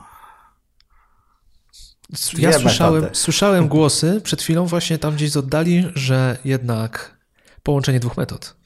[2.37, 7.17] Ja słyszałem, słyszałem głosy przed chwilą właśnie tam gdzieś z oddali, że jednak
[7.63, 8.57] połączenie dwóch metod.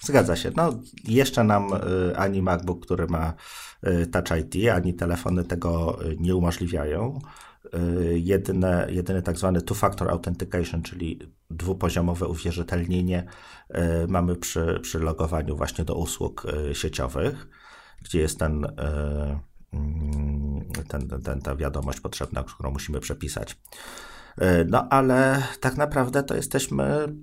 [0.00, 0.50] Zgadza się.
[0.56, 3.34] No, jeszcze nam y, ani MacBook, który ma
[3.86, 7.18] y, Touch ID, ani telefony tego y, nie umożliwiają.
[8.14, 11.18] Jedyne, jedyny tak zwany two-factor authentication, czyli
[11.50, 13.26] dwupoziomowe uwierzytelnienie
[14.08, 17.48] mamy przy, przy logowaniu właśnie do usług sieciowych,
[18.02, 18.66] gdzie jest ten
[20.88, 23.56] ten, ten, ta wiadomość potrzebna, którą musimy przepisać.
[24.38, 27.14] E, no ale tak naprawdę to jesteśmy,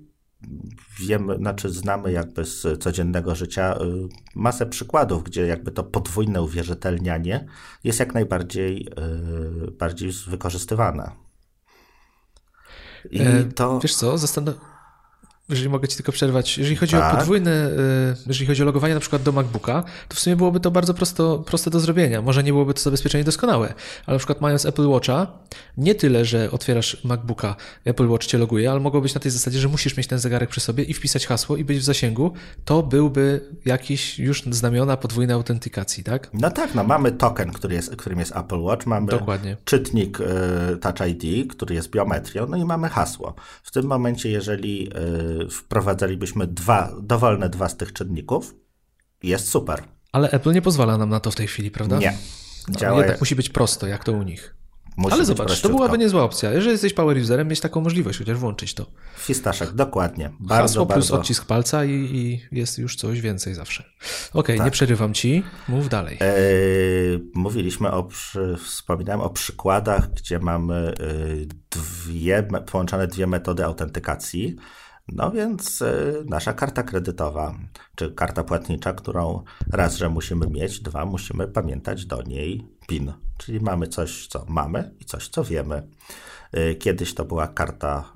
[1.00, 7.46] wiemy, znaczy znamy jakby z codziennego życia y, masę przykładów, gdzie jakby to podwójne uwierzytelnianie
[7.84, 8.88] jest jak najbardziej
[9.68, 11.10] y, bardziej wykorzystywane.
[13.10, 13.80] I e, to...
[13.80, 14.75] Wiesz co, zastanawiam
[15.48, 17.14] jeżeli mogę ci tylko przerwać, jeżeli chodzi tak.
[17.14, 20.60] o podwójne, y, jeżeli chodzi o logowanie na przykład do MacBooka, to w sumie byłoby
[20.60, 22.22] to bardzo prosto, proste do zrobienia.
[22.22, 23.74] Może nie byłoby to zabezpieczenie doskonałe,
[24.06, 25.26] ale na przykład mając Apple Watcha,
[25.76, 29.58] nie tyle, że otwierasz MacBooka, Apple Watch cię loguje, ale mogło być na tej zasadzie,
[29.58, 32.32] że musisz mieć ten zegarek przy sobie i wpisać hasło i być w zasięgu,
[32.64, 36.30] to byłby jakiś już znamiona podwójnej autentykacji, tak?
[36.34, 39.56] No tak, no mamy token, który jest, którym jest Apple Watch, mamy Dokładnie.
[39.64, 40.24] czytnik y,
[40.80, 43.34] Touch ID, który jest biometrią, no i mamy hasło.
[43.62, 48.54] W tym momencie, jeżeli y, wprowadzalibyśmy dwa, dowolne dwa z tych czynników,
[49.22, 49.82] jest super.
[50.12, 51.98] Ale Apple nie pozwala nam na to w tej chwili, prawda?
[51.98, 52.18] Nie.
[52.70, 52.98] Działa...
[52.98, 54.56] Jednak musi być prosto, jak to u nich.
[54.96, 56.52] Musi Ale zobacz, to byłaby niezła opcja.
[56.52, 58.86] Jeżeli jesteś power userem, mieć taką możliwość, chociaż włączyć to.
[59.18, 60.30] Fistaszek, dokładnie.
[60.40, 61.20] Bardzo, Hasło plus bardzo.
[61.20, 63.82] odcisk palca i, i, jest już coś więcej zawsze.
[63.82, 64.64] Okej, okay, tak.
[64.64, 66.18] nie przerywam ci, mów dalej.
[66.20, 70.94] Eee, mówiliśmy o, przy, wspominałem o przykładach, gdzie mamy e,
[71.70, 74.56] dwie, połączone dwie metody autentykacji.
[75.08, 77.54] No więc y, nasza karta kredytowa,
[77.94, 79.42] czy karta płatnicza, którą
[79.72, 83.12] raz, że musimy mieć, dwa, musimy pamiętać do niej PIN.
[83.38, 85.88] Czyli mamy coś, co mamy i coś, co wiemy.
[86.56, 88.12] Y, kiedyś to była karta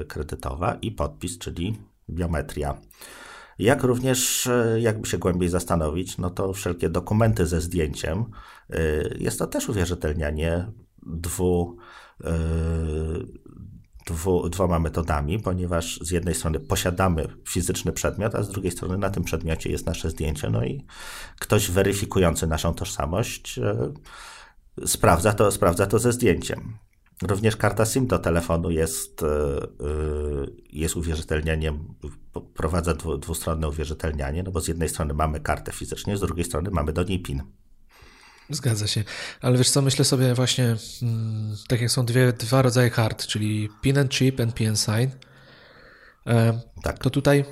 [0.00, 1.78] y, kredytowa i podpis, czyli
[2.10, 2.80] biometria.
[3.58, 8.24] Jak również, jakby się głębiej zastanowić, no to wszelkie dokumenty ze zdjęciem,
[9.18, 11.76] jest to też uwierzytelnianie dwu,
[14.06, 19.10] dwu, dwoma metodami, ponieważ z jednej strony posiadamy fizyczny przedmiot, a z drugiej strony na
[19.10, 20.84] tym przedmiocie jest nasze zdjęcie, no i
[21.38, 23.60] ktoś weryfikujący naszą tożsamość
[24.86, 26.78] sprawdza to, sprawdza to ze zdjęciem.
[27.22, 29.66] Również karta SIM do telefonu jest, e, e,
[30.72, 31.94] jest uwierzytelnianiem,
[32.54, 36.92] prowadza dwustronne uwierzytelnianie, no bo z jednej strony mamy kartę fizycznie, z drugiej strony mamy
[36.92, 37.42] do niej PIN.
[38.54, 39.04] Zgadza się.
[39.40, 43.68] Ale wiesz co, myślę sobie właśnie, hmm, tak jak są dwie, dwa rodzaje kart, czyli
[43.82, 45.10] PIN and chip and PIN sign,
[46.26, 46.98] e, tak.
[46.98, 47.44] to tutaj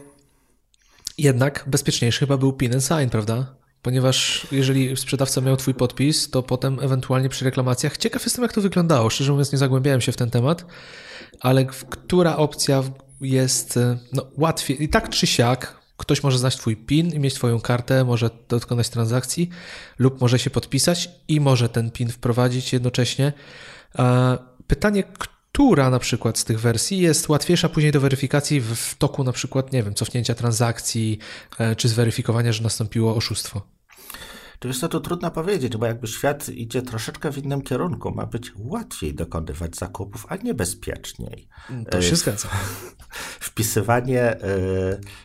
[1.19, 3.55] jednak bezpieczniejszy chyba był PIN and sign, prawda?
[3.83, 8.61] Ponieważ jeżeli sprzedawca miał twój podpis, to potem ewentualnie przy reklamacjach, ciekaw jestem jak to
[8.61, 10.67] wyglądało, szczerze mówiąc nie zagłębiałem się w ten temat,
[11.41, 12.83] ale która opcja
[13.21, 13.79] jest
[14.13, 18.05] no, łatwiej, i tak czy siak, ktoś może znać twój PIN i mieć twoją kartę,
[18.05, 19.51] może dokonać transakcji
[19.99, 23.33] lub może się podpisać i może ten PIN wprowadzić jednocześnie.
[24.67, 29.33] Pytanie, która na przykład z tych wersji jest łatwiejsza później do weryfikacji w toku na
[29.33, 31.19] przykład, nie wiem, cofnięcia transakcji
[31.59, 33.80] e, czy zweryfikowania, że nastąpiło oszustwo?
[34.61, 38.11] To jest to trudno powiedzieć, bo jakby świat idzie troszeczkę w innym kierunku.
[38.14, 41.49] Ma być łatwiej dokonywać zakupów, a nie bezpieczniej.
[41.90, 42.49] To się e, zgadza.
[43.40, 44.40] Wpisywanie, e,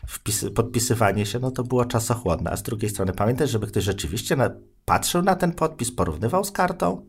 [0.06, 2.50] wpis, podpisywanie się, no to było czasochłodne.
[2.50, 4.50] A z drugiej strony pamiętaj, żeby ktoś rzeczywiście na,
[4.84, 7.06] patrzył na ten podpis, porównywał z kartą?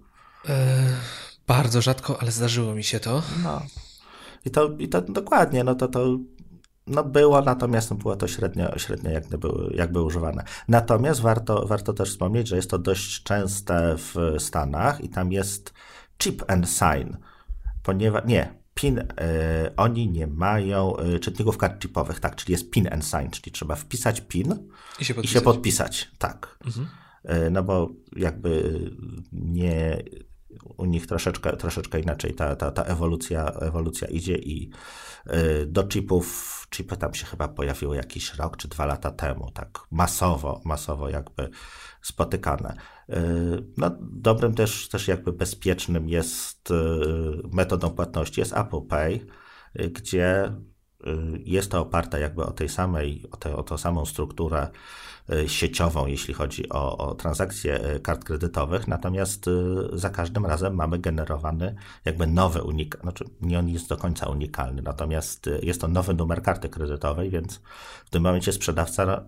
[1.47, 3.23] Bardzo rzadko, ale zdarzyło mi się to.
[3.43, 3.61] No.
[4.45, 6.17] I to, i to dokładnie, no to, to
[6.87, 9.37] no było, natomiast było to średnio, średnio jakby,
[9.71, 10.43] jakby używane.
[10.67, 15.73] Natomiast warto, warto też wspomnieć, że jest to dość częste w Stanach i tam jest
[16.17, 17.17] chip and sign,
[17.83, 19.05] ponieważ, nie, PIN, y,
[19.77, 23.75] oni nie mają y, czytników kart chipowych, tak, czyli jest PIN and sign, czyli trzeba
[23.75, 24.69] wpisać PIN
[24.99, 26.57] i się podpisać, i się podpisać tak.
[26.65, 26.87] Mhm.
[27.47, 28.81] Y, no bo jakby
[29.31, 30.03] nie,
[30.77, 34.69] u nich troszeczkę, troszeczkę inaczej ta, ta, ta ewolucja, ewolucja idzie i
[35.27, 39.79] y, do chipów, chipy tam się chyba pojawiły jakiś rok czy dwa lata temu, tak
[39.91, 41.49] masowo, masowo jakby
[42.01, 42.75] spotykane.
[43.09, 43.15] Y,
[43.77, 46.73] no, dobrym też, też jakby bezpiecznym jest y,
[47.51, 49.25] metodą płatności jest Apple Pay,
[49.75, 50.51] gdzie
[51.45, 54.67] jest to oparte jakby o tej samej, o, te, o tą samą strukturę
[55.29, 59.45] E, sieciową, jeśli chodzi o, o transakcje e, kart kredytowych, natomiast
[59.93, 64.81] za każdym razem mamy generowany jakby nowy unik, znaczy nie on jest do końca unikalny,
[64.81, 67.61] natomiast jest to nowy numer karty kredytowej, więc
[68.05, 69.25] w tym momencie sprzedawca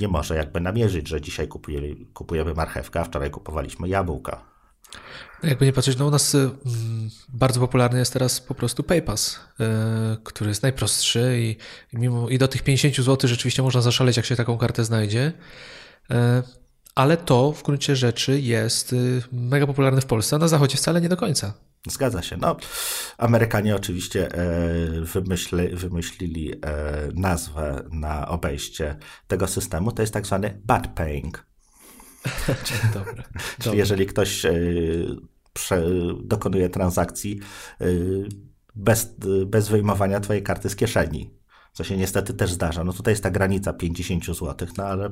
[0.00, 4.44] nie może jakby namierzyć, że dzisiaj kupujemy, kupujemy marchewkę, a wczoraj kupowaliśmy jabłka.
[5.42, 6.50] Jakby nie patrzeć, no u nas y,
[7.28, 9.64] bardzo popularny jest teraz po prostu PayPass, y,
[10.24, 11.56] który jest najprostszy i,
[11.96, 15.32] i, mimo, i do tych 50 zł rzeczywiście można zaszaleć, jak się taką kartę znajdzie.
[16.10, 16.14] Y,
[16.94, 18.94] ale to w gruncie rzeczy jest
[19.32, 21.54] mega popularne w Polsce, a na zachodzie wcale nie do końca.
[21.86, 22.36] Zgadza się.
[22.36, 22.56] No,
[23.18, 26.58] Amerykanie oczywiście e, wymyśli, wymyślili e,
[27.14, 28.96] nazwę na obejście
[29.26, 29.92] tego systemu.
[29.92, 31.47] To jest tak zwany bad paying.
[32.94, 33.24] Dobra.
[33.58, 34.52] Czyli jeżeli ktoś e,
[36.24, 37.40] dokonuje transakcji
[37.80, 37.84] e,
[38.74, 39.14] bez,
[39.46, 41.30] bez wyjmowania twojej karty z kieszeni,
[41.72, 42.84] co się niestety też zdarza.
[42.84, 45.10] No tutaj jest ta granica 50 zł, no ale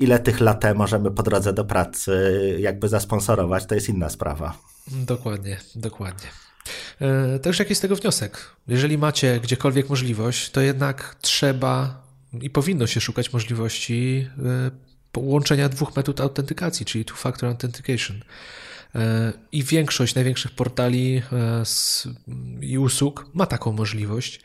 [0.00, 4.58] ile tych latę możemy po drodze do pracy jakby zasponsorować, to jest inna sprawa.
[4.86, 6.28] Dokładnie, dokładnie.
[7.00, 8.56] E, także jaki jest tego wniosek?
[8.68, 12.02] Jeżeli macie gdziekolwiek możliwość, to jednak trzeba
[12.40, 14.28] i powinno się szukać możliwości
[15.12, 18.20] połączenia dwóch metod autentykacji, czyli two-factor authentication.
[18.94, 21.62] E, I większość największych portali e,
[22.60, 24.40] i usług ma taką możliwość.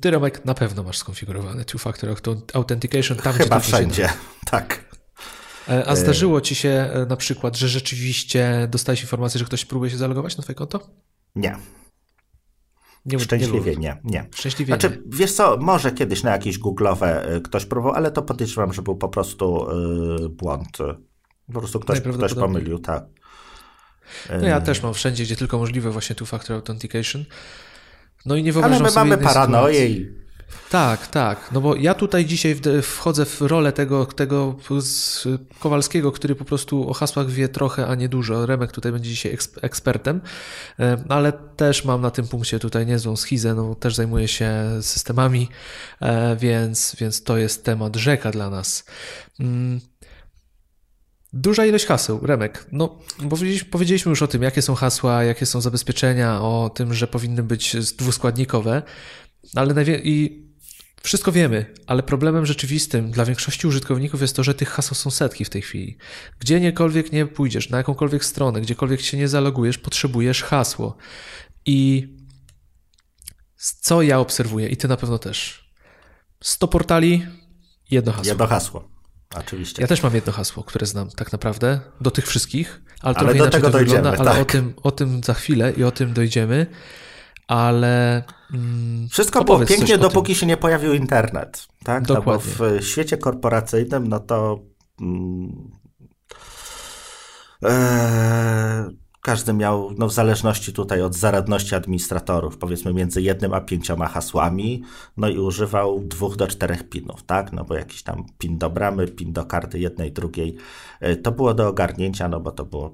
[0.00, 2.14] Ty, Romek, na pewno masz skonfigurowany two-factor
[2.54, 4.08] authentication tam, Chyba gdzie wszędzie,
[4.50, 4.84] tak.
[5.68, 9.96] E, a zdarzyło ci się na przykład, że rzeczywiście dostałeś informację, że ktoś próbuje się
[9.96, 10.90] zalogować na twoje konto?
[11.36, 11.56] Nie.
[13.06, 14.28] Nie, Szczęśliwie nie, nie.
[14.34, 15.16] Szczęśliwie znaczy, nie.
[15.18, 18.96] wiesz co, może kiedyś na jakieś googlowe y, ktoś próbował, ale to podejrzewam, że był
[18.96, 19.66] po prostu
[20.20, 20.78] yy, błąd.
[21.46, 23.04] Po prostu ktoś, ktoś pomylił, tak.
[24.40, 27.24] No ja y, też mam wszędzie, gdzie tylko możliwe właśnie two-factor authentication.
[28.26, 30.25] No i nie wyobrażam Ale my mamy paranoję i
[30.70, 31.52] tak, tak.
[31.52, 34.56] No bo ja tutaj dzisiaj wchodzę w rolę tego, tego
[35.60, 38.46] Kowalskiego, który po prostu o hasłach wie trochę, a nie dużo.
[38.46, 40.20] Remek tutaj będzie dzisiaj ekspertem,
[41.08, 45.48] ale też mam na tym punkcie tutaj niezłą schizę, no też zajmuję się systemami,
[46.00, 48.84] e, więc, więc to jest temat rzeka dla nas.
[49.40, 49.80] Mm.
[51.32, 52.66] Duża ilość haseł, Remek.
[52.72, 52.98] No,
[53.70, 57.76] powiedzieliśmy już o tym, jakie są hasła, jakie są zabezpieczenia, o tym, że powinny być
[57.96, 58.82] dwuskładnikowe,
[59.54, 60.45] ale i
[61.06, 65.44] Wszystko wiemy, ale problemem rzeczywistym dla większości użytkowników jest to, że tych haseł są setki
[65.44, 65.98] w tej chwili.
[66.40, 70.96] Gdziekolwiek nie pójdziesz, na jakąkolwiek stronę, gdziekolwiek się nie zalogujesz, potrzebujesz hasło.
[71.66, 72.08] I
[73.56, 75.70] co ja obserwuję, i ty na pewno też.
[76.42, 77.26] 100 portali,
[77.90, 78.28] jedno hasło.
[78.28, 78.88] Jedno hasło.
[79.36, 79.82] Oczywiście.
[79.82, 83.44] Ja też mam jedno hasło, które znam tak naprawdę do tych wszystkich, ale, ale trochę
[83.44, 84.34] do tego to dojdziemy, wygląda, tak.
[84.34, 86.66] ale o tym, o tym za chwilę i o tym dojdziemy.
[87.46, 88.22] Ale.
[88.54, 91.66] Mm, Wszystko było pięknie, dopóki się nie pojawił internet.
[91.84, 92.04] Tak?
[92.06, 92.52] Dokładnie.
[92.58, 94.60] No bo w świecie korporacyjnym, no to.
[95.00, 95.70] Mm,
[97.64, 98.90] e,
[99.26, 104.82] każdy miał, no w zależności tutaj od zaradności administratorów, powiedzmy między jednym a pięcioma hasłami,
[105.16, 107.52] no i używał dwóch do czterech pinów, tak?
[107.52, 110.56] No bo jakiś tam pin do bramy, pin do karty jednej, drugiej.
[111.00, 112.92] E, to było do ogarnięcia, no bo to było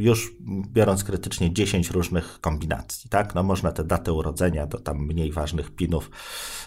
[0.00, 0.32] już
[0.72, 3.34] biorąc krytycznie 10 różnych kombinacji, tak?
[3.34, 6.10] No można te daty urodzenia do tam mniej ważnych pinów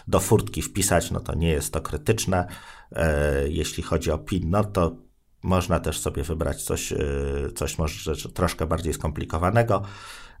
[0.08, 2.46] do furtki wpisać, no to nie jest to krytyczne.
[2.92, 4.96] E, jeśli chodzi o pin, no to
[5.42, 6.96] można też sobie wybrać coś, e,
[7.54, 9.82] coś może troszkę bardziej skomplikowanego.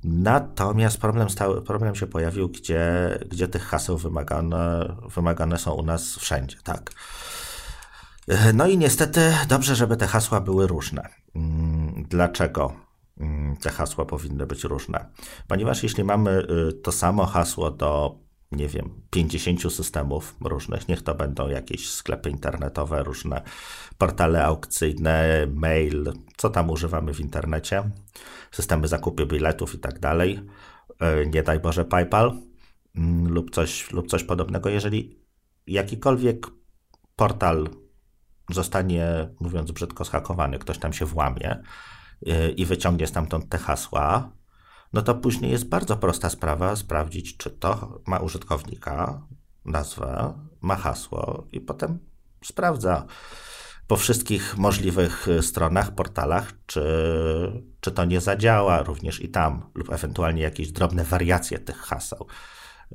[0.04, 6.16] Natomiast problem, stały, problem się pojawił, gdzie, gdzie tych haseł wymagane, wymagane są u nas
[6.16, 6.92] wszędzie, tak?
[8.54, 11.08] No i niestety dobrze, żeby te hasła były różne.
[11.34, 12.72] Mm, dlaczego?
[13.20, 15.06] Mm, te hasła powinny być różne.
[15.48, 18.18] Ponieważ jeśli mamy y, to samo hasło do,
[18.52, 23.42] nie wiem, 50 systemów różnych, niech to będą jakieś sklepy internetowe, różne
[23.98, 27.90] portale aukcyjne, mail, co tam używamy w internecie,
[28.50, 30.40] systemy zakupy biletów i tak dalej,
[31.22, 32.32] y, nie daj Boże PayPal
[32.96, 34.68] mm, lub coś, lub coś podobnego.
[34.68, 35.18] Jeżeli
[35.66, 36.46] jakikolwiek
[37.16, 37.68] portal
[38.50, 41.62] zostanie, mówiąc brzydko, schakowany, ktoś tam się włamie,
[42.56, 44.32] i wyciągnie stamtąd te hasła,
[44.92, 49.26] no to później jest bardzo prosta sprawa sprawdzić, czy to ma użytkownika,
[49.64, 51.98] nazwę, ma hasło i potem
[52.44, 53.06] sprawdza
[53.86, 56.82] po wszystkich możliwych stronach, portalach, czy,
[57.80, 62.26] czy to nie zadziała również i tam, lub ewentualnie jakieś drobne wariacje tych haseł.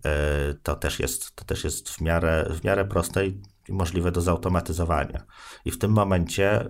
[0.06, 4.22] E, to też jest, to też jest w, miarę, w miarę proste i możliwe do
[4.22, 5.26] zautomatyzowania.
[5.66, 6.70] I w tym momencie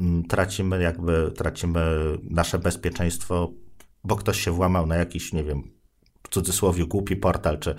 [0.00, 1.80] Mm, tracimy jakby, tracimy
[2.22, 3.52] nasze bezpieczeństwo,
[4.04, 5.62] bo ktoś się włamał na jakiś, nie wiem,
[6.22, 7.74] w cudzysłowie głupi portal, czy,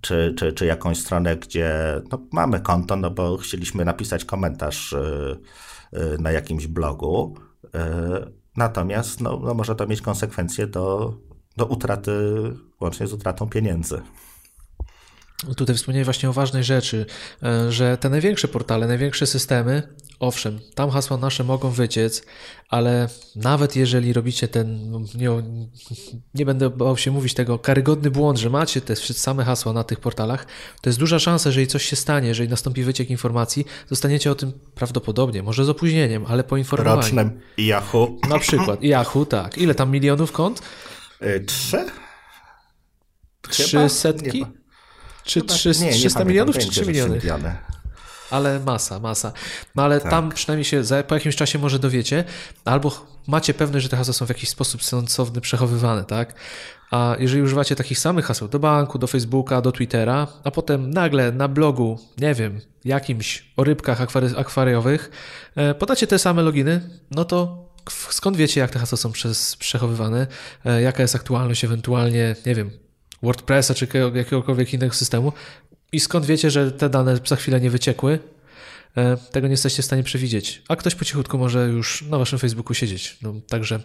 [0.00, 1.72] czy, czy, czy jakąś stronę, gdzie
[2.12, 5.40] no, mamy konto, no bo chcieliśmy napisać komentarz y,
[5.92, 7.34] y, na jakimś blogu.
[7.64, 7.70] Y,
[8.56, 11.14] natomiast no, no może to mieć konsekwencje do,
[11.56, 12.12] do utraty,
[12.80, 14.02] łącznie z utratą pieniędzy.
[15.56, 17.06] Tutaj wspomniałeś właśnie o ważnej rzeczy,
[17.68, 19.82] że te największe portale, największe systemy
[20.20, 22.22] Owszem, tam hasła nasze mogą wyciec,
[22.68, 25.30] ale nawet jeżeli robicie ten, nie,
[26.34, 30.00] nie będę bał się mówić tego, karygodny błąd, że macie te same hasła na tych
[30.00, 30.46] portalach,
[30.80, 34.34] to jest duża szansa, że jeżeli coś się stanie, jeżeli nastąpi wyciek informacji, zostaniecie o
[34.34, 37.02] tym prawdopodobnie, może z opóźnieniem, ale poinformowani.
[37.02, 38.16] Rocznym Yahoo.
[38.28, 39.58] Na przykład Yahoo, tak.
[39.58, 40.62] Ile tam milionów kont?
[41.22, 41.84] Y, trzy?
[43.50, 44.46] Trzy setki?
[45.24, 47.20] Czy trzy, nie, 300 nie milionów, czy 3 miliony?
[48.30, 49.32] ale masa, masa.
[49.74, 50.10] No ale tak.
[50.10, 52.24] tam przynajmniej się za, po jakimś czasie może dowiecie,
[52.64, 56.34] albo macie pewność, że te hasła są w jakiś sposób sensowny przechowywane, tak?
[56.90, 61.32] A jeżeli używacie takich samych haseł do banku, do Facebooka, do Twittera, a potem nagle
[61.32, 65.10] na blogu, nie wiem, jakimś o rybkach akwary, akwariowych,
[65.56, 70.26] e, podacie te same loginy, no to skąd wiecie, jak te hasła są przez, przechowywane,
[70.64, 72.70] e, jaka jest aktualność ewentualnie, nie wiem,
[73.24, 75.32] WordPressa czy jakiegokolwiek innego systemu,
[75.92, 78.18] i skąd wiecie, że te dane za chwilę nie wyciekły?
[78.96, 80.62] E, tego nie jesteście w stanie przewidzieć.
[80.68, 83.18] A ktoś po cichutku może już na waszym Facebooku siedzieć.
[83.22, 83.82] No, także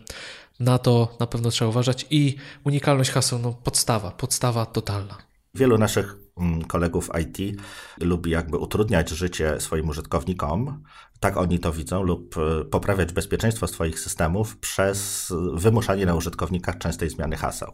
[0.60, 2.06] na to na pewno trzeba uważać.
[2.10, 5.18] I unikalność haseł, no podstawa, podstawa totalna.
[5.54, 7.62] Wielu naszych mm, kolegów IT
[8.02, 10.84] lubi jakby utrudniać życie swoim użytkownikom,
[11.20, 17.10] tak oni to widzą, lub e, poprawiać bezpieczeństwo swoich systemów przez wymuszanie na użytkownikach częstej
[17.10, 17.72] zmiany haseł.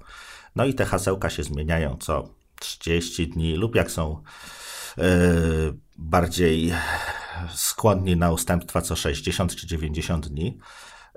[0.56, 4.22] No i te hasełka się zmieniają co 30 dni, lub jak są
[4.98, 5.04] yy,
[5.98, 6.74] bardziej
[7.54, 10.60] skłonni na ustępstwa co 60 czy 90 dni.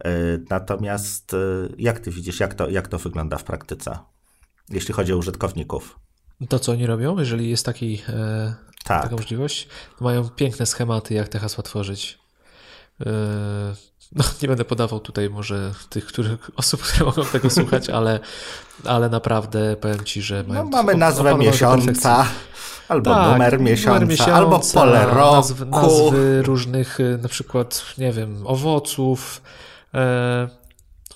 [0.05, 3.98] Yy, natomiast yy, jak ty widzisz, jak to, jak to wygląda w praktyce,
[4.68, 5.98] jeśli chodzi o użytkowników?
[6.48, 8.03] To, co oni robią, jeżeli jest taki,
[8.85, 9.03] tak.
[9.03, 9.68] taka możliwość,
[10.01, 12.18] mają piękne schematy, jak te hasła tworzyć.
[14.12, 18.20] No, nie będę podawał tutaj może tych których osób, które mogą tego słuchać, ale,
[18.84, 22.26] ale naprawdę powiem Ci, że no, mamy nazwę miesiąca.
[22.88, 25.36] Albo tak, numer, miesiąca, numer miesiąca, albo pole roku.
[25.36, 29.42] Nazwy, nazwy różnych, y, na przykład, nie wiem, owoców.
[29.94, 30.48] E,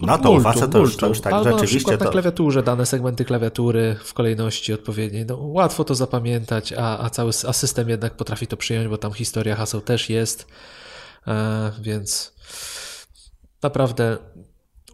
[0.01, 1.93] No to multum, to już, to już tak Albo rzeczywiście.
[1.93, 2.05] Na, to...
[2.05, 5.27] na klawiaturze dane segmenty klawiatury w kolejności odpowiedniej.
[5.27, 9.13] No, łatwo to zapamiętać, a, a cały a system jednak potrafi to przyjąć, bo tam
[9.13, 10.47] historia haseł też jest.
[11.27, 12.35] E, więc
[13.63, 14.19] naprawdę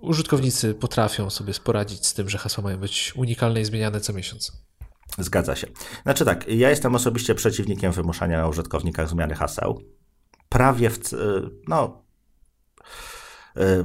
[0.00, 4.52] użytkownicy potrafią sobie poradzić z tym, że hasła mają być unikalne i zmieniane co miesiąc.
[5.18, 5.66] Zgadza się.
[6.02, 9.82] Znaczy tak, ja jestem osobiście przeciwnikiem wymuszania na użytkownikach zmiany haseł.
[10.48, 10.98] Prawie w,
[11.68, 12.04] no,
[13.56, 13.84] y,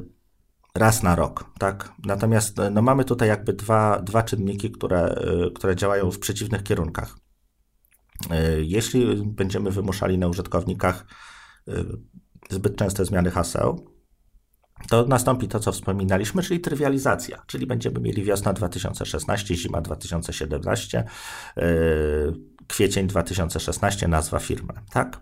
[0.76, 1.94] raz na rok, tak?
[2.06, 5.16] Natomiast no, mamy tutaj jakby dwa, dwa czynniki, które,
[5.48, 7.16] y, które działają w przeciwnych kierunkach.
[8.62, 11.06] Jeśli będziemy wymuszali na użytkownikach
[12.50, 13.94] zbyt częste zmiany haseł,
[14.90, 21.04] to nastąpi to, co wspominaliśmy, czyli trywializacja, czyli będziemy mieli wiosna 2016, zima 2017,
[21.58, 21.64] yy,
[22.68, 25.22] kwiecień 2016, nazwa firmy, tak?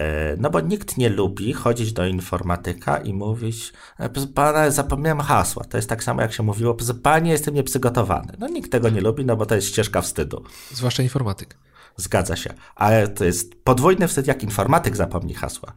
[0.00, 0.06] Yy,
[0.38, 5.64] no bo nikt nie lubi chodzić do informatyka i mówić, e, pana, zapomniałem hasła.
[5.64, 8.32] To jest tak samo, jak się mówiło, panie, jestem nieprzygotowany.
[8.38, 10.44] No nikt tego nie lubi, no bo to jest ścieżka wstydu.
[10.70, 11.58] Zwłaszcza informatyk.
[11.96, 12.54] Zgadza się.
[12.74, 15.72] Ale to jest podwójny wstyd, jak informatyk zapomni hasła.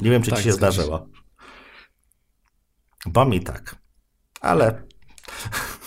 [0.00, 1.06] Nie wiem, czy tak, ci się zdarzyło.
[3.06, 3.76] Bo mi tak.
[4.40, 4.82] Ale.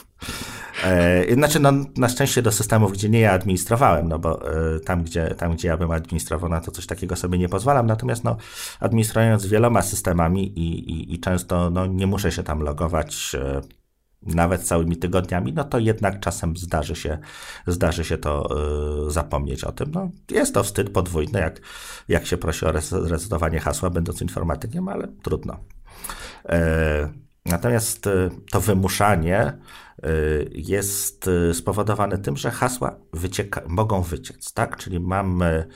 [0.83, 5.03] E, znaczy, no, na szczęście do systemów, gdzie nie ja administrowałem, no bo e, tam,
[5.03, 7.85] gdzie, tam, gdzie ja bym administrował, na to coś takiego sobie nie pozwalam.
[7.85, 8.37] Natomiast, no,
[8.79, 13.61] administrując wieloma systemami i, i, i często no, nie muszę się tam logować e,
[14.25, 17.17] nawet całymi tygodniami, no to jednak czasem zdarzy się,
[17.67, 18.57] zdarzy się to
[19.07, 19.91] y, zapomnieć o tym.
[19.91, 21.61] No, jest to wstyd podwójny, jak,
[22.07, 25.59] jak się prosi o resetowanie hasła, będąc informatykiem, ale trudno.
[26.49, 27.09] E,
[27.45, 29.57] natomiast e, to wymuszanie e,
[30.51, 34.77] jest spowodowane tym, że hasła wycieka, mogą wyciec, tak?
[34.77, 35.67] Czyli mamy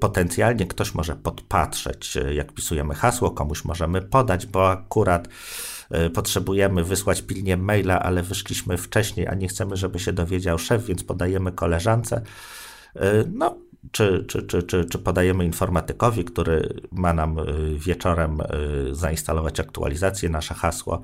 [0.00, 5.28] potencjalnie ktoś może podpatrzeć, jak pisujemy hasło, komuś możemy podać, bo akurat
[6.14, 11.04] potrzebujemy wysłać pilnie maila, ale wyszliśmy wcześniej, a nie chcemy, żeby się dowiedział szef, więc
[11.04, 12.22] podajemy koleżance.
[13.32, 13.58] No,
[13.92, 17.44] czy, czy, czy, czy, czy podajemy informatykowi, który ma nam y,
[17.78, 18.38] wieczorem
[18.92, 21.02] zainstalować aktualizację, nasze hasło.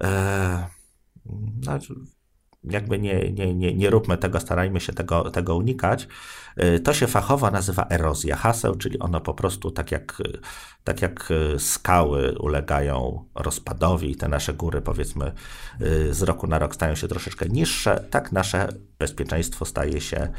[0.00, 0.66] E,
[1.66, 1.78] no,
[2.64, 6.08] jakby nie, nie, nie, nie róbmy tego, starajmy się tego, tego unikać.
[6.56, 10.22] E, to się fachowo nazywa erozja haseł, czyli ono po prostu tak jak,
[10.84, 11.28] tak jak
[11.58, 15.32] skały ulegają rozpadowi i te nasze góry powiedzmy
[16.10, 20.32] z roku na rok stają się troszeczkę niższe, tak nasze bezpieczeństwo staje się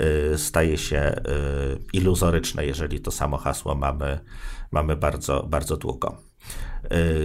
[0.00, 4.20] Y, staje się y, iluzoryczne, jeżeli to samo hasło mamy,
[4.70, 6.16] mamy bardzo, bardzo długo.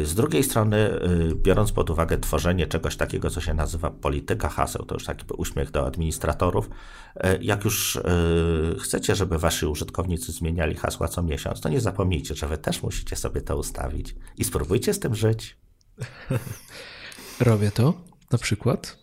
[0.01, 0.99] Y, z drugiej strony,
[1.35, 5.71] biorąc pod uwagę tworzenie czegoś takiego, co się nazywa polityka haseł, to już taki uśmiech
[5.71, 6.69] do administratorów,
[7.41, 7.99] jak już
[8.79, 13.15] chcecie, żeby wasi użytkownicy zmieniali hasła co miesiąc, to nie zapomnijcie, że wy też musicie
[13.15, 15.57] sobie to ustawić i spróbujcie z tym żyć.
[17.39, 17.93] Robię to
[18.31, 18.97] na przykład.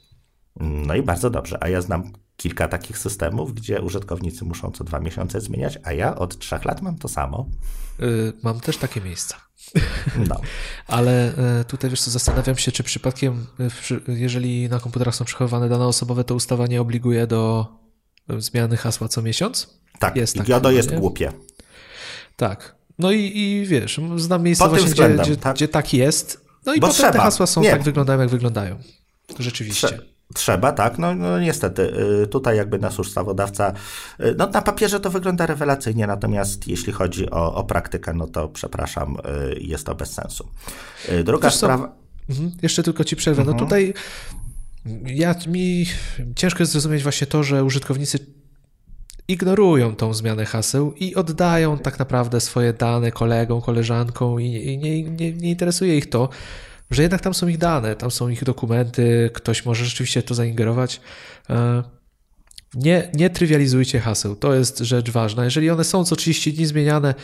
[0.61, 5.01] No i bardzo dobrze, a ja znam kilka takich systemów, gdzie użytkownicy muszą co dwa
[5.01, 7.47] miesiące zmieniać, a ja od trzech lat mam to samo.
[7.99, 9.48] Yy, mam też takie miejsca.
[10.29, 10.41] No.
[10.87, 13.47] Ale y, tutaj wiesz co, zastanawiam się, czy przypadkiem,
[14.09, 17.67] y, jeżeli na komputerach są przechowywane dane osobowe, to ustawa nie obliguje do
[18.33, 19.79] y, zmiany hasła co miesiąc?
[19.99, 20.97] Tak, jest tak, GIODO jest nie?
[20.97, 21.33] głupie.
[22.37, 22.77] Tak.
[22.99, 25.57] No i, i wiesz, znam miejsca właśnie, gdzie, gdzie, tak?
[25.57, 26.45] gdzie tak jest.
[26.67, 27.13] No i Bo potem trzeba.
[27.13, 27.71] te hasła są nie.
[27.71, 28.79] tak wyglądają, jak wyglądają.
[29.39, 29.87] Rzeczywiście.
[29.89, 30.99] Trze Trzeba, tak?
[30.99, 31.83] No, no niestety,
[32.23, 33.73] y, tutaj jakby nasz ustawodawca,
[34.21, 38.49] y, no na papierze to wygląda rewelacyjnie, natomiast jeśli chodzi o, o praktykę, no to
[38.49, 39.17] przepraszam,
[39.53, 40.49] y, jest to bez sensu.
[41.25, 41.93] Druga Wiesz sprawa...
[42.29, 42.53] Mhm.
[42.63, 43.45] Jeszcze tylko ci przerwę.
[43.45, 43.57] No mhm.
[43.57, 43.95] No tutaj
[45.07, 45.87] ja, mi
[46.37, 48.19] ciężko jest zrozumieć właśnie to, że użytkownicy
[49.29, 55.03] ignorują tą zmianę haseł i oddają tak naprawdę swoje dane kolegom, koleżankom i, i nie,
[55.03, 56.29] nie, nie interesuje ich to,
[56.91, 61.01] że jednak tam są ich dane, tam są ich dokumenty, ktoś może rzeczywiście to zaingerować.
[61.51, 61.83] E,
[62.75, 65.45] nie, nie trywializujcie haseł, to jest rzecz ważna.
[65.45, 67.15] Jeżeli one są co 30 dni zmieniane,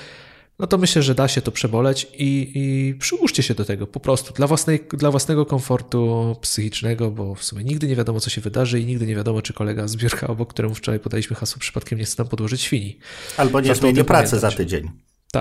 [0.58, 4.00] no to myślę, że da się to przeboleć i, i przyłóżcie się do tego po
[4.00, 8.40] prostu dla, własnej, dla własnego komfortu psychicznego, bo w sumie nigdy nie wiadomo, co się
[8.40, 11.98] wydarzy i nigdy nie wiadomo, czy kolega z biurka, obok któremu wczoraj podaliśmy hasło, przypadkiem
[11.98, 12.98] nie chce nam podłożyć świni.
[13.36, 14.90] Albo nie zmieni pracy za tydzień.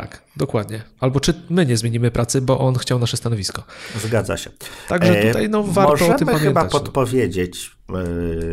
[0.01, 0.83] Tak, dokładnie.
[0.99, 3.63] Albo czy my nie zmienimy pracy, bo on chciał nasze stanowisko.
[3.95, 4.49] Zgadza się.
[4.87, 6.47] Także e, tutaj no, warto Możemy o tym pamiętać.
[6.47, 6.69] chyba no.
[6.69, 7.93] podpowiedzieć e,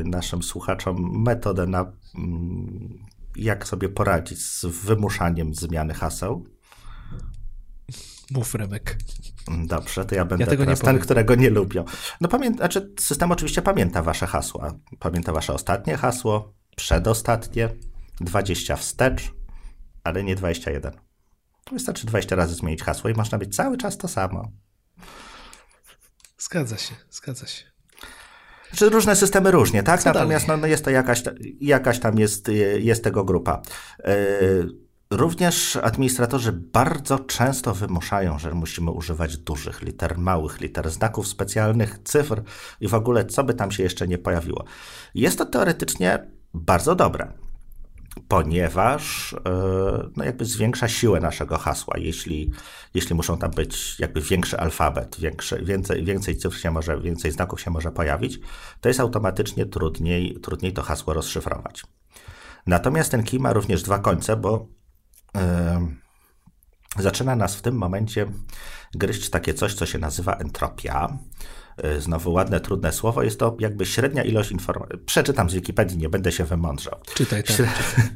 [0.05, 2.99] naszym słuchaczom metodę na mm,
[3.37, 6.47] jak sobie poradzić z wymuszaniem zmiany haseł.
[8.31, 8.99] Mów, Remek.
[9.67, 11.85] Dobrze, to ja będę ja teraz ten, którego nie lubią.
[12.21, 14.75] No pamięta, znaczy system oczywiście pamięta wasze hasła.
[14.99, 17.69] Pamięta wasze ostatnie hasło, przedostatnie,
[18.21, 19.33] 20 wstecz,
[20.05, 21.10] ale nie 21.
[21.73, 24.51] Wystarczy 20 razy zmienić hasło i można być cały czas to samo.
[26.39, 27.65] Zgadza się, zgadza się.
[28.77, 30.03] Czy różne systemy różnie, tak?
[30.03, 31.23] Co Natomiast no, no, jest to jakaś,
[31.61, 33.63] jakaś tam jest, jest tego grupa.
[35.11, 42.43] Również administratorzy bardzo często wymuszają, że musimy używać dużych liter, małych liter, znaków specjalnych, cyfr
[42.81, 44.65] i w ogóle co by tam się jeszcze nie pojawiło.
[45.15, 47.33] Jest to teoretycznie bardzo dobre,
[48.29, 49.39] ponieważ e,
[50.17, 51.95] no jakby zwiększa siłę naszego hasła.
[51.99, 52.51] Jeśli,
[52.95, 57.61] jeśli muszą tam być jakby większy alfabet, większy, więcej, więcej cyfr się może, więcej znaków
[57.61, 58.41] się może pojawić,
[58.81, 61.85] to jest automatycznie trudniej, trudniej to hasło rozszyfrować.
[62.67, 64.67] Natomiast ten key ma również dwa końce, bo
[66.99, 68.27] zaczyna nas w tym momencie
[68.95, 71.19] gryźć takie coś, co się nazywa entropia.
[71.77, 73.23] E, znowu ładne, trudne słowo.
[73.23, 74.99] Jest to jakby średnia ilość informacji.
[75.07, 77.01] Przeczytam z Wikipedii, nie będę się wymądrzał.
[77.15, 77.57] Czytaj, tak.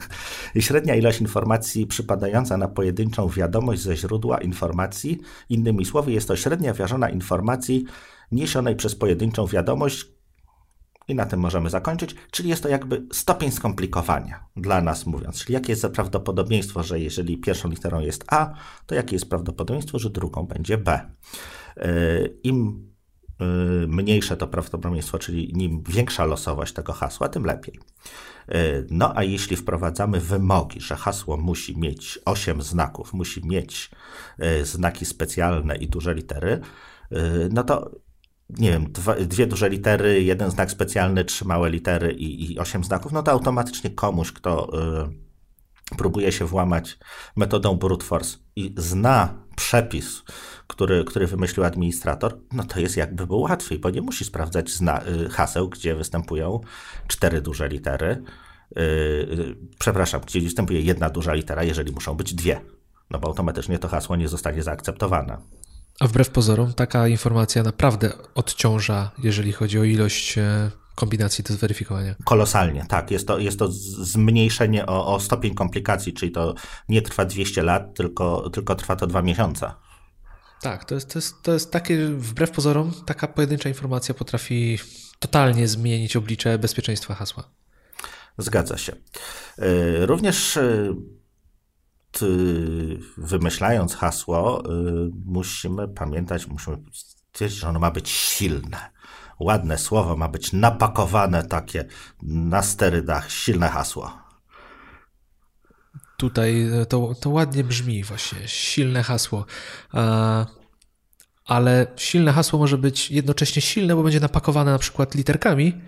[0.61, 5.21] Średnia ilość informacji przypadająca na pojedynczą wiadomość ze źródła informacji.
[5.49, 7.85] Innymi słowy, jest to średnia wiążona informacji
[8.33, 10.15] niesionej przez pojedynczą wiadomość,
[11.09, 15.39] i na tym możemy zakończyć, czyli jest to jakby stopień skomplikowania dla nas mówiąc.
[15.39, 18.55] Czyli jakie jest prawdopodobieństwo, że jeżeli pierwszą literą jest A,
[18.87, 21.11] to jakie jest prawdopodobieństwo, że drugą będzie B.
[21.77, 21.91] E,
[22.43, 22.94] Im
[23.89, 27.79] mniejsze to prawdopodobieństwo, czyli im większa losowość tego hasła, tym lepiej.
[28.49, 28.59] E,
[28.91, 33.91] no a jeśli wprowadzamy wymogi, że hasło musi mieć 8 znaków, musi mieć
[34.63, 36.61] znaki specjalne i duże litery,
[37.51, 37.91] no to
[38.51, 42.85] nie wiem, dwa, dwie duże litery, jeden znak specjalny, trzy małe litery i, i osiem
[42.85, 44.71] znaków, no to automatycznie komuś, kto
[45.93, 46.99] y, próbuje się włamać
[47.37, 50.23] metodą brute force i zna przepis,
[50.67, 55.03] który, który wymyślił administrator, no to jest jakby było łatwiej, bo nie musi sprawdzać zna,
[55.07, 56.61] y, haseł, gdzie występują
[57.09, 58.23] cztery duże litery.
[58.77, 62.61] Y, y, przepraszam, gdzie występuje jedna duża litera, jeżeli muszą być dwie,
[63.11, 65.39] no bo automatycznie to hasło nie zostanie zaakceptowane.
[66.01, 72.15] A wbrew pozorom, taka informacja naprawdę odciąża, jeżeli chodzi o ilość e, kombinacji do zweryfikowania.
[72.25, 73.11] Kolosalnie, tak.
[73.11, 76.55] Jest to, jest to zmniejszenie o, o stopień komplikacji, czyli to
[76.89, 79.73] nie trwa 200 lat, tylko, tylko trwa to dwa miesiące.
[80.65, 84.79] Tak, to jest, to, jest, to jest takie, wbrew pozorom, taka pojedyncza informacja potrafi
[85.19, 87.45] totalnie zmienić oblicze bezpieczeństwa hasła.
[88.39, 88.93] Zgadza się.
[89.59, 90.95] E, również e,
[93.17, 98.91] wymyślając hasło, y, musimy pamiętać, musimy stwierdzić, że ono ma być silne.
[99.41, 101.85] Ładne słowo ma być napakowane takie
[102.23, 104.24] na sterydach, silne hasło.
[106.25, 109.45] Tutaj to, to ładnie brzmi właśnie, silne hasło.
[111.45, 115.81] Ale silne hasło może być jednocześnie silne, bo będzie napakowane na przykład literkami,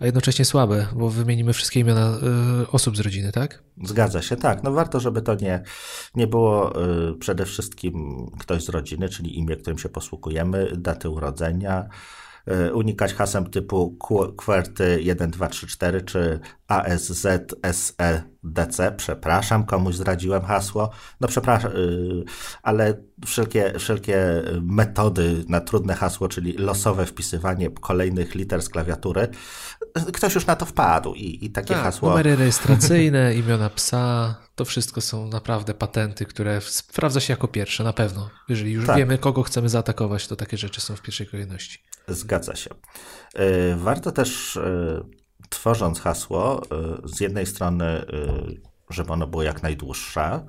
[0.00, 2.18] a jednocześnie słabe, bo wymienimy wszystkie imiona
[2.62, 3.62] y, osób z rodziny, tak?
[3.84, 4.62] Zgadza się, tak.
[4.62, 5.62] No warto, żeby to nie,
[6.14, 6.72] nie było
[7.20, 11.88] przede wszystkim ktoś z rodziny, czyli imię, którym się posługujemy, daty urodzenia,
[12.74, 13.96] unikać hasem typu
[14.36, 17.94] QWERTY 1234 czy ASZSEDC.
[18.96, 20.90] Przepraszam, komuś zdradziłem hasło.
[21.20, 21.70] No przepraszam,
[22.62, 22.94] ale
[23.26, 29.28] wszelkie, wszelkie metody na trudne hasło, czyli losowe wpisywanie kolejnych liter z klawiatury,
[30.12, 32.08] ktoś już na to wpadł i, i takie tak, hasło.
[32.08, 37.92] Numery rejestracyjne, imiona psa, to wszystko są naprawdę patenty, które sprawdza się jako pierwsze, na
[37.92, 38.30] pewno.
[38.48, 38.96] Jeżeli już tak.
[38.96, 41.78] wiemy, kogo chcemy zaatakować, to takie rzeczy są w pierwszej kolejności.
[42.08, 42.70] Zgadza się.
[43.34, 45.04] E, warto też e,
[45.48, 48.04] tworząc hasło, e, z jednej strony,
[48.90, 50.46] żeby ono było jak najdłuższe,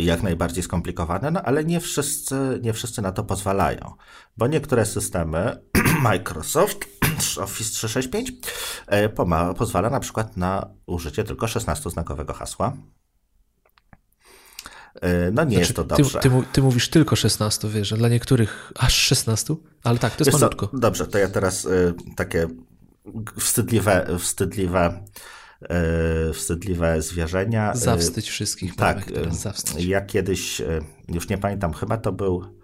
[0.00, 3.94] jak najbardziej skomplikowane, no ale nie wszyscy, nie wszyscy na to pozwalają,
[4.36, 5.60] bo niektóre systemy
[6.02, 6.97] Microsoft
[7.38, 8.32] Office 365
[8.86, 9.08] e,
[9.54, 12.76] pozwala na przykład na użycie tylko 16-znakowego hasła.
[14.94, 16.20] E, no nie znaczy, jest to dobrze.
[16.20, 19.54] Ty, ty, ty, mówisz tylko 16, wiesz, dla niektórych aż 16,
[19.84, 20.70] ale tak, to jest malutko.
[20.72, 22.48] Dobrze, to ja teraz y, takie
[23.38, 25.04] wstydliwe, wstydliwe
[26.34, 27.74] wstydliwe zwierzenia.
[27.74, 28.76] Zawstydź wszystkich.
[28.76, 29.84] Tak, zawstydź.
[29.84, 30.62] ja kiedyś,
[31.08, 32.58] już nie pamiętam, chyba to był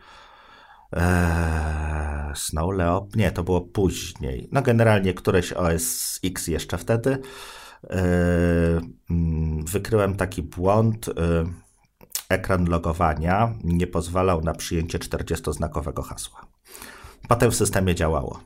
[0.96, 3.16] Eee, Snow Leop?
[3.16, 4.48] Nie, to było później.
[4.52, 7.18] No generalnie któreś OS X jeszcze wtedy.
[7.90, 8.00] Eee,
[9.10, 11.08] mm, wykryłem taki błąd.
[11.08, 11.14] Eee,
[12.28, 16.46] ekran logowania nie pozwalał na przyjęcie 40-znakowego hasła.
[17.28, 18.40] Potem w systemie działało.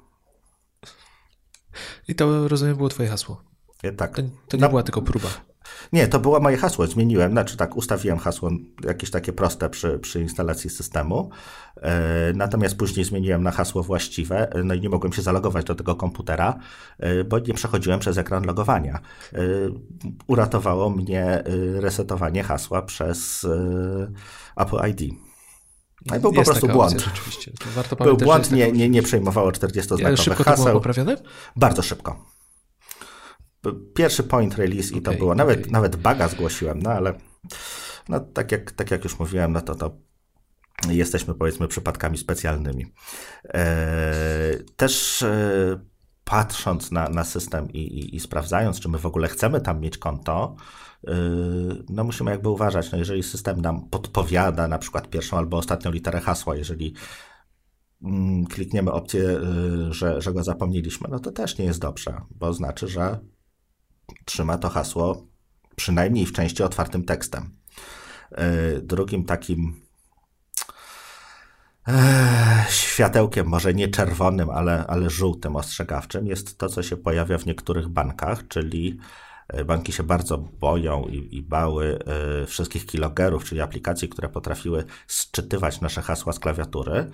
[2.08, 3.42] I to rozumiem było twoje hasło.
[3.96, 4.16] Tak.
[4.16, 5.28] To, to nie no, była tylko próba.
[5.92, 8.50] Nie, to było moje hasło, zmieniłem, znaczy tak, ustawiłem hasło
[8.84, 11.30] jakieś takie proste przy, przy instalacji systemu,
[11.76, 15.94] e, natomiast później zmieniłem na hasło właściwe, no i nie mogłem się zalogować do tego
[15.94, 16.58] komputera,
[16.98, 19.00] e, bo nie przechodziłem przez ekran logowania.
[19.32, 19.38] E,
[20.26, 21.42] uratowało mnie
[21.74, 23.46] resetowanie hasła przez
[24.56, 25.14] Apple ID.
[26.06, 26.92] No i był po prostu błąd.
[26.92, 27.52] Opcja, rzeczywiście.
[27.74, 30.64] Warto był błąd, nie, nie, nie przejmowało 40-znakowych szybko haseł.
[30.64, 31.16] to było poprawione?
[31.56, 32.37] Bardzo szybko.
[33.94, 35.34] Pierwszy point release okay, i to było.
[35.34, 35.72] Nawet, okay.
[35.72, 37.14] nawet baga zgłosiłem, no ale
[38.08, 39.96] no, tak, jak, tak jak już mówiłem, no to, to
[40.88, 42.86] jesteśmy powiedzmy przypadkami specjalnymi.
[43.44, 43.74] E,
[44.76, 45.80] też e,
[46.24, 49.98] patrząc na, na system i, i, i, sprawdzając, czy my w ogóle chcemy tam mieć
[49.98, 50.56] konto,
[51.06, 51.14] e,
[51.88, 56.20] no musimy jakby uważać, no jeżeli system nam podpowiada na przykład pierwszą albo ostatnią literę
[56.20, 56.94] hasła, jeżeli
[58.02, 59.40] mm, klikniemy opcję,
[59.90, 63.18] że, że go zapomnieliśmy, no to też nie jest dobrze, bo znaczy, że
[64.24, 65.26] trzyma to hasło
[65.76, 67.50] przynajmniej w części otwartym tekstem.
[68.82, 69.80] Drugim takim
[72.70, 77.88] światełkiem, może nie czerwonym, ale, ale żółtym, ostrzegawczym, jest to, co się pojawia w niektórych
[77.88, 78.98] bankach, czyli
[79.48, 81.98] e, banki się bardzo boją i, i bały
[82.46, 87.10] wszystkich kilogerów, czyli aplikacji, które potrafiły sczytywać nasze hasła z klawiatury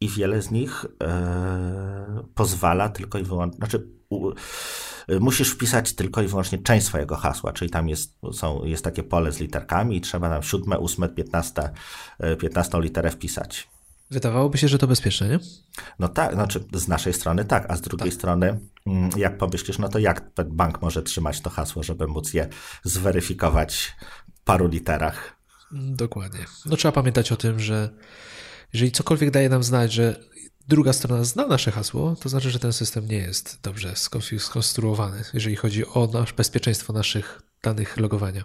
[0.00, 0.88] i wiele z nich y,
[2.34, 4.30] pozwala tylko i wyłącznie, znaczy u,
[5.20, 9.32] musisz wpisać tylko i wyłącznie część swojego hasła, czyli tam jest, są, jest takie pole
[9.32, 11.70] z literkami i trzeba tam siódme, ósme, piętnaste,
[12.38, 13.68] piętnastą literę wpisać.
[14.10, 15.38] Wydawałoby się, że to bezpieczne, nie?
[15.98, 18.18] No tak, znaczy z naszej strony tak, a z drugiej tak.
[18.18, 22.48] strony, mm, jak pomyślisz, no to jak bank może trzymać to hasło, żeby móc je
[22.84, 23.96] zweryfikować
[24.34, 25.36] w paru literach?
[25.72, 26.44] Dokładnie.
[26.66, 27.90] No trzeba pamiętać o tym, że
[28.72, 30.20] jeżeli cokolwiek daje nam znać, że
[30.68, 33.94] druga strona zna nasze hasło, to znaczy, że ten system nie jest dobrze
[34.38, 38.44] skonstruowany, jeżeli chodzi o nasz, bezpieczeństwo naszych danych logowania.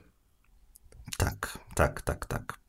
[1.18, 2.60] Tak, tak, tak, tak.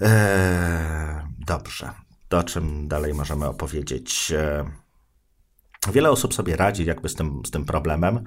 [0.00, 1.90] Eee, dobrze.
[2.28, 4.32] To, o czym dalej możemy opowiedzieć?
[4.32, 4.64] Eee,
[5.92, 8.24] wiele osób sobie radzi jakby z tym, z tym problemem,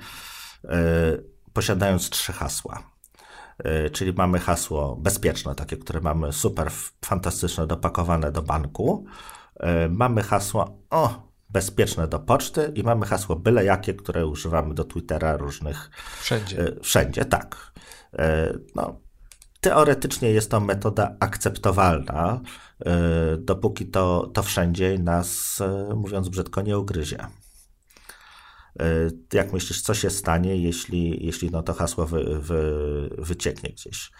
[0.63, 1.17] eee,
[1.53, 2.83] posiadając trzy hasła.
[3.63, 6.71] Eee, czyli mamy hasło bezpieczne, takie, które mamy super
[7.05, 9.05] fantastyczne, dopakowane do banku.
[9.59, 14.83] Eee, mamy hasło o, bezpieczne do poczty i mamy hasło byle jakie, które używamy do
[14.83, 15.89] Twittera różnych.
[16.21, 16.59] Wszędzie.
[16.59, 17.71] Eee, wszędzie, tak.
[18.75, 18.99] No,
[19.61, 22.41] Teoretycznie jest to metoda akceptowalna,
[22.85, 27.17] e, dopóki to, to wszędzie nas, e, mówiąc brzydko, nie ugryzie.
[28.79, 28.85] E,
[29.33, 34.11] jak myślisz, co się stanie, jeśli, jeśli no to hasło wy, wy, wycieknie gdzieś?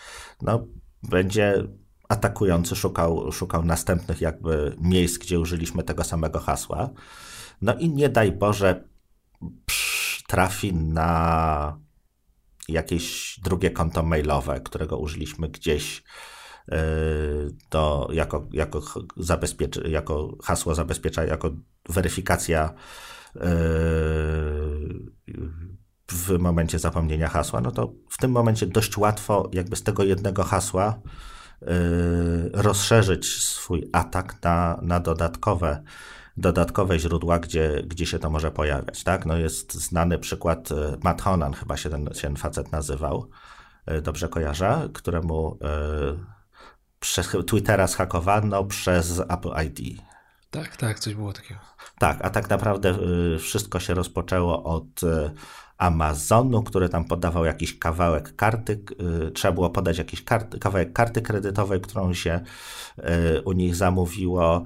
[0.41, 0.67] No,
[1.09, 1.63] będzie
[2.09, 6.89] atakujący szukał, szukał następnych jakby miejsc, gdzie użyliśmy tego samego hasła.
[7.61, 8.83] No i nie daj Boże,
[10.27, 11.79] trafi na
[12.67, 16.03] jakieś drugie konto mailowe, którego użyliśmy gdzieś
[17.71, 18.81] do, e, jako, jako,
[19.85, 21.51] jako hasło zabezpiecza, jako
[21.89, 22.73] weryfikacja
[23.35, 23.39] e,
[26.11, 30.43] w momencie zapomnienia hasła, no to w tym momencie dość łatwo jakby z tego jednego
[30.43, 31.01] hasła
[32.53, 35.83] rozszerzyć swój atak na, na dodatkowe
[36.39, 39.03] dodatkowe źródła, gdzie, gdzie się to może pojawiać.
[39.03, 39.25] Tak?
[39.25, 43.29] No jest znany przykład e, Matt Honan, chyba się ten, się ten facet nazywał,
[43.85, 45.59] e, dobrze kojarzę, któremu
[46.99, 50.01] przez Twittera zhakowano przez Apple ID.
[50.51, 51.59] Tak, tak, coś było takiego.
[51.99, 52.95] Tak, a tak naprawdę
[53.39, 55.01] wszystko się rozpoczęło od
[55.79, 58.83] Amazonu, który tam podawał jakiś kawałek karty,
[59.33, 62.39] trzeba było podać jakiś karty, kawałek karty kredytowej, którą się
[63.45, 64.63] u nich zamówiło.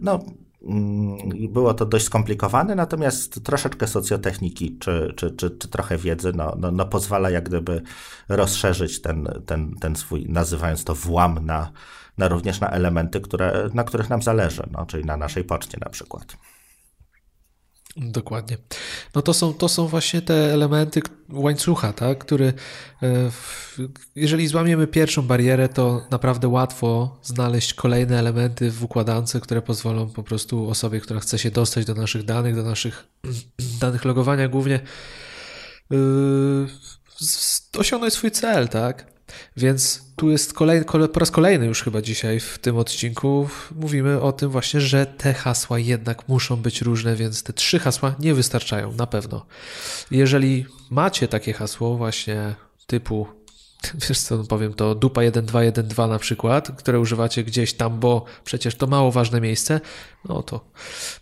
[0.00, 0.20] No,
[0.68, 1.18] Mm,
[1.52, 6.70] było to dość skomplikowane, natomiast troszeczkę socjotechniki czy, czy, czy, czy trochę wiedzy no, no,
[6.70, 7.82] no, pozwala jak gdyby
[8.28, 11.72] rozszerzyć ten, ten, ten swój, nazywając to włam na,
[12.18, 15.90] na również na elementy, które, na których nam zależy, no, czyli na naszej poczcie na
[15.90, 16.36] przykład.
[17.96, 18.56] Dokładnie.
[19.14, 21.00] No to są, to są właśnie te elementy
[21.32, 22.52] łańcucha, tak, który
[23.02, 23.30] e,
[24.16, 30.22] jeżeli złamiemy pierwszą barierę, to naprawdę łatwo znaleźć kolejne elementy w układance, które pozwolą po
[30.22, 33.08] prostu osobie, która chce się dostać do naszych danych, do naszych
[33.80, 34.80] danych logowania głównie,
[35.90, 36.66] yy,
[37.78, 39.15] osiągnąć swój cel, tak?
[39.56, 44.32] Więc tu jest kolej, po raz kolejny już chyba dzisiaj w tym odcinku mówimy o
[44.32, 48.92] tym właśnie, że te hasła jednak muszą być różne, więc te trzy hasła nie wystarczają
[48.92, 49.46] na pewno.
[50.10, 52.54] Jeżeli macie takie hasło właśnie
[52.86, 53.26] typu
[54.08, 58.86] wiesz co powiem, to dupa 1212 na przykład, które używacie gdzieś tam, bo przecież to
[58.86, 59.80] mało ważne miejsce,
[60.24, 60.70] no to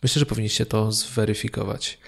[0.03, 1.99] myślę, że powinniście to zweryfikować.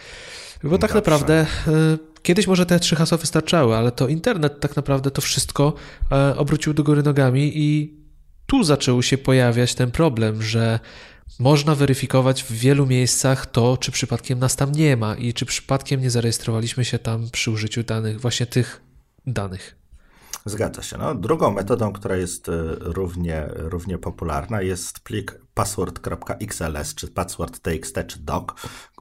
[0.71, 0.95] Bo tak Dobrze.
[0.95, 5.73] naprawdę y, Kiedyś może te trzy hasła wystarczały, ale to internet tak naprawdę to wszystko
[6.13, 8.01] e, obrócił do góry nogami i
[8.47, 10.81] tu zaczął się pojawiać ten problem, że
[11.39, 16.01] można weryfikować w wielu miejscach to, czy przypadkiem nas tam nie ma i czy przypadkiem
[16.01, 18.81] nie zarejestrowaliśmy się tam przy użyciu danych, właśnie tych
[19.27, 19.77] danych.
[20.45, 20.99] Zgadza się.
[20.99, 22.51] No, drugą metodą, która jest
[22.81, 28.49] równie, równie popularna jest plik password.xls, czy password.txt, czy doc,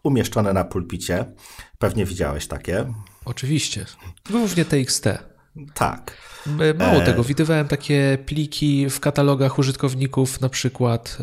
[0.06, 1.26] umieszczone na pulpicie.
[1.80, 2.94] Pewnie widziałeś takie.
[3.26, 3.86] Oczywiście.
[4.30, 5.08] Głównie TXT.
[5.74, 6.18] Tak.
[6.80, 7.06] Mało e...
[7.06, 11.18] tego, widywałem takie pliki w katalogach użytkowników, na przykład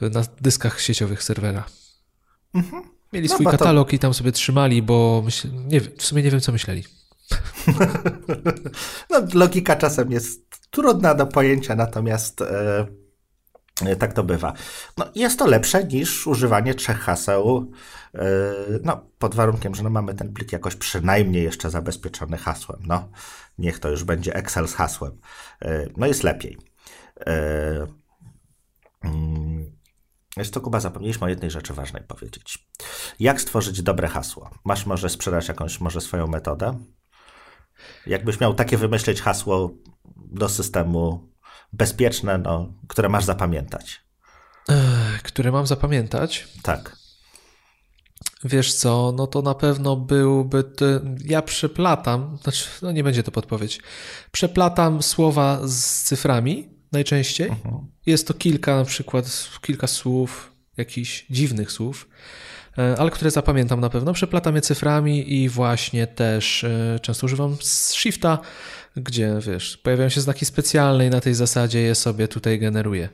[0.00, 1.64] e, na dyskach sieciowych serwera.
[2.54, 2.82] Mhm.
[3.12, 3.96] Mieli no swój katalog to...
[3.96, 5.48] i tam sobie trzymali, bo myśl...
[5.66, 6.84] nie, w sumie nie wiem, co myśleli.
[9.10, 12.86] no, logika czasem jest trudna do pojęcia, natomiast e, e,
[13.98, 14.52] tak to bywa.
[14.98, 17.72] No, jest to lepsze niż używanie trzech haseł,
[18.14, 18.24] e,
[18.82, 22.80] no, pod warunkiem, że no, mamy ten plik jakoś przynajmniej jeszcze zabezpieczony hasłem.
[22.86, 23.08] No,
[23.58, 25.20] niech to już będzie Excel z hasłem.
[25.62, 26.58] E, no, jest lepiej.
[27.26, 27.86] E,
[29.04, 29.72] mm,
[30.36, 32.68] jest to Kuba, zapomnieliśmy o jednej rzeczy ważnej powiedzieć.
[33.20, 34.50] Jak stworzyć dobre hasło?
[34.64, 36.78] Masz może sprzedać jakąś może swoją metodę?
[38.06, 39.70] Jakbyś miał takie wymyśleć hasło
[40.16, 41.31] do systemu
[41.72, 44.02] bezpieczne, no, które masz zapamiętać?
[45.22, 46.48] które mam zapamiętać?
[46.62, 46.96] Tak.
[48.44, 50.64] Wiesz co, no to na pewno byłby.
[51.24, 53.80] Ja przeplatam, znaczy, no nie będzie to podpowiedź.
[54.32, 57.48] Przeplatam słowa z cyframi najczęściej.
[57.48, 57.74] Uh mhm.
[57.74, 57.84] -huh.
[58.06, 62.08] Jest to kilka, na przykład kilka słów, jakichś dziwnych słów.
[62.78, 64.12] E, ale które zapamiętam na pewno.
[64.12, 67.56] Przeplatam je cyframi i właśnie też e, często używam
[67.94, 68.38] shifta,
[68.96, 73.08] gdzie wiesz, pojawiają się znaki specjalne i na tej zasadzie je sobie tutaj generuję.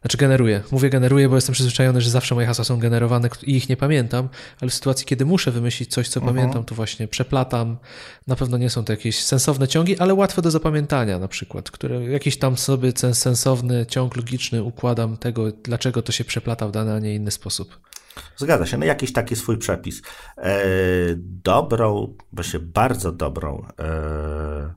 [0.00, 0.62] Znaczy generuję.
[0.70, 4.28] Mówię generuję, bo jestem przyzwyczajony, że zawsze moje hasła są generowane i ich nie pamiętam,
[4.60, 6.36] ale w sytuacji, kiedy muszę wymyślić coś, co uh mhm.
[6.36, 6.40] -huh.
[6.40, 7.78] pamiętam, to właśnie przeplatam.
[8.26, 12.04] Na pewno nie są to jakieś sensowne ciągi, ale łatwe do zapamiętania na przykład, które
[12.04, 16.98] jakiś tam sobie sensowny ciąg logiczny układam tego, dlaczego to się przeplata w dany, a
[16.98, 17.80] nie inny sposób.
[18.36, 20.02] Zgadza się, no jakiś taki swój przepis.
[20.36, 20.60] E,
[21.18, 24.74] dobrą, właśnie bardzo dobrą e, e,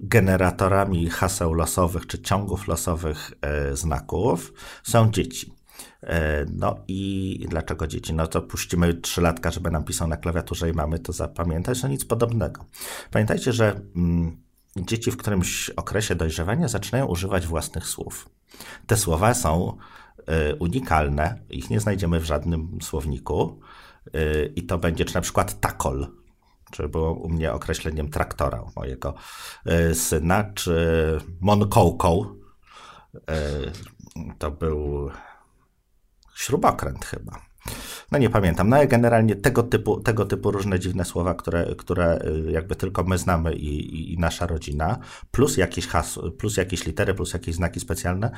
[0.00, 5.54] generatorami haseł losowych czy ciągów losowych e, znaków są dzieci.
[6.02, 8.14] E, no i dlaczego dzieci?
[8.14, 12.04] No to puścimy trzylatka, żeby nam pisał na klawiaturze i mamy to zapamiętać, no nic
[12.04, 12.64] podobnego.
[13.10, 14.36] Pamiętajcie, że mm,
[14.76, 18.28] dzieci w którymś okresie dojrzewania zaczynają używać własnych słów.
[18.86, 19.76] Te słowa są
[20.30, 23.60] Y, unikalne, ich nie znajdziemy w żadnym słowniku
[24.06, 26.06] y, i to będzie czy na przykład takol,
[26.70, 29.14] czy było u mnie określeniem traktora mojego
[29.90, 32.36] y, syna, czy monkołką,
[34.38, 35.10] to był
[36.34, 37.46] śrubokręt chyba.
[38.12, 38.68] No nie pamiętam.
[38.68, 43.18] No ale generalnie tego typu, tego typu różne dziwne słowa, które, które jakby tylko my
[43.18, 44.98] znamy i, i, i nasza rodzina,
[45.30, 48.30] plus jakieś hasło, plus jakieś litery, plus jakieś znaki specjalne,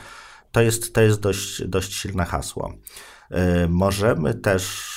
[0.52, 2.72] to jest, to jest dość, dość silne hasło.
[3.68, 4.92] Możemy też,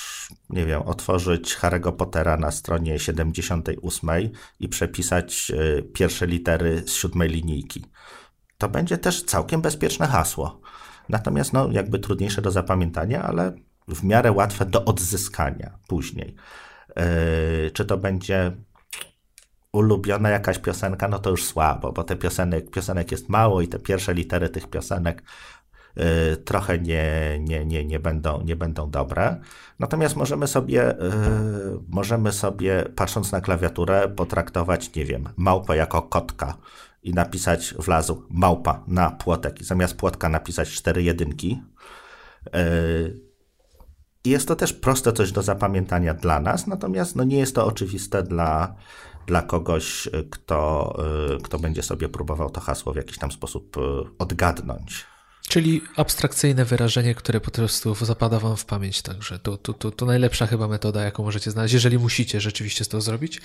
[0.50, 4.10] nie wiem, otworzyć Harry'ego Pottera na stronie 78
[4.60, 7.84] i przepisać y, pierwsze litery z siódmej linijki.
[8.58, 10.60] To będzie też całkiem bezpieczne hasło.
[11.08, 13.52] Natomiast, no, jakby trudniejsze do zapamiętania, ale
[13.88, 16.34] w miarę łatwe do odzyskania później.
[16.96, 18.52] Yy, czy to będzie
[19.72, 23.78] ulubiona jakaś piosenka, no to już słabo, bo te piosenek, piosenek jest mało i te
[23.78, 25.22] pierwsze litery tych piosenek
[26.44, 29.40] trochę nie, nie, nie, nie, będą, nie będą dobre.
[29.78, 30.96] Natomiast możemy sobie, y,
[31.88, 36.56] możemy sobie, patrząc na klawiaturę, potraktować, nie wiem, małpę jako kotka
[37.02, 41.62] i napisać wlazł małpa na płotek i zamiast płotka napisać cztery jedynki.
[42.56, 43.20] Y,
[44.24, 48.22] jest to też proste coś do zapamiętania dla nas, natomiast no nie jest to oczywiste
[48.22, 48.74] dla,
[49.26, 50.92] dla kogoś, kto,
[51.36, 53.80] y, kto będzie sobie próbował to hasło w jakiś tam sposób y,
[54.18, 55.11] odgadnąć.
[55.48, 60.06] Czyli abstrakcyjne wyrażenie, które po prostu zapada wam w pamięć, także to, to, to, to
[60.06, 63.40] najlepsza chyba metoda, jaką możecie znaleźć, jeżeli musicie rzeczywiście to zrobić.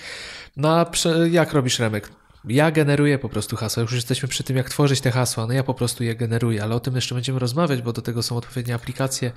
[0.56, 0.86] No a
[1.30, 2.10] jak robisz Remek?
[2.44, 3.82] Ja generuję po prostu hasła.
[3.82, 5.46] Już jesteśmy przy tym, jak tworzyć te hasła.
[5.46, 8.22] No ja po prostu je generuję, ale o tym jeszcze będziemy rozmawiać, bo do tego
[8.22, 9.32] są odpowiednie aplikacje.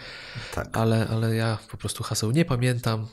[0.56, 0.78] Tak.
[0.78, 3.08] Ale, ale ja po prostu haseł nie pamiętam.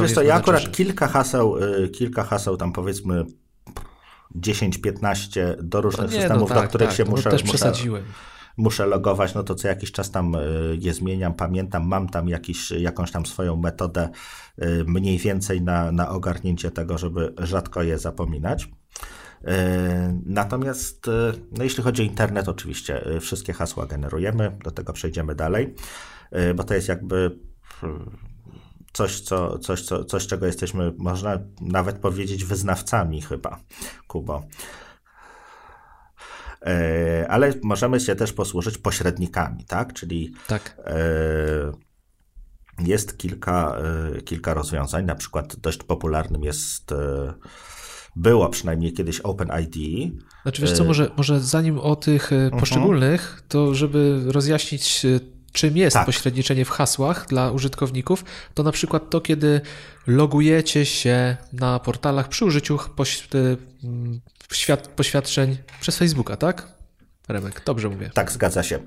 [0.00, 3.24] Wiesz to ja akurat kilka haseł, y, kilka haseł tam powiedzmy
[4.34, 7.72] 10-15 do różnych no nie, systemów, no tak, do których tak, się muszę, też muszę,
[8.56, 10.38] muszę logować, no to co jakiś czas tam y,
[10.80, 14.08] je zmieniam, pamiętam, mam tam jakiś, jakąś tam swoją metodę
[14.62, 18.68] y, mniej więcej na, na ogarnięcie tego, żeby rzadko je zapominać.
[20.24, 21.06] Natomiast
[21.52, 25.74] no jeśli chodzi o internet, oczywiście wszystkie hasła generujemy, do tego przejdziemy dalej,
[26.54, 27.38] bo to jest jakby
[28.96, 33.60] coś, co, coś, co, coś, czego jesteśmy, można nawet powiedzieć, wyznawcami chyba,
[34.06, 34.42] Kubo.
[36.62, 39.92] E, ale możemy się też posłużyć pośrednikami, tak?
[39.92, 40.76] Czyli tak.
[40.84, 40.96] E,
[42.78, 43.76] jest kilka,
[44.16, 45.04] e, kilka rozwiązań.
[45.04, 46.94] Na przykład dość popularnym jest
[48.16, 49.74] było przynajmniej kiedyś OpenID.
[50.42, 52.60] Znaczy wiesz co, może, może zanim o tych mhm.
[52.60, 55.06] poszczególnych, to żeby rozjaśnić
[55.56, 56.06] czym jest tak.
[56.06, 59.60] pośredniczenie w hasłach dla użytkowników, to na przykład to, kiedy
[60.06, 62.78] logujecie się na portalach przy użyciu
[64.96, 66.68] poświadczeń przez Facebooka, tak?
[67.28, 68.10] Remek, dobrze mówię.
[68.14, 68.78] Tak, zgadza się.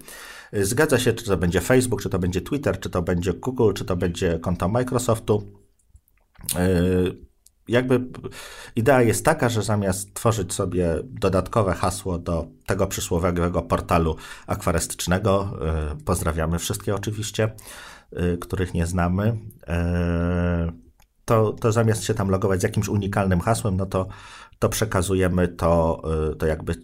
[0.54, 3.86] Zgadza się, czy to będzie Facebook, czy to będzie Twitter, czy to będzie Google, czy
[3.86, 5.44] to będzie konto Microsoftu.
[6.56, 7.29] Yy,
[7.70, 8.02] jakby
[8.76, 14.16] idea jest taka, że zamiast tworzyć sobie dodatkowe hasło do tego przysłowiowego portalu
[14.48, 15.54] akwarystycznego,
[15.94, 17.52] y, pozdrawiamy wszystkie oczywiście,
[18.34, 19.36] y, których nie znamy, y,
[21.26, 24.08] to, to zamiast się tam logować z jakimś unikalnym hasłem, no to,
[24.60, 26.02] to przekazujemy to,
[26.40, 26.76] to jakby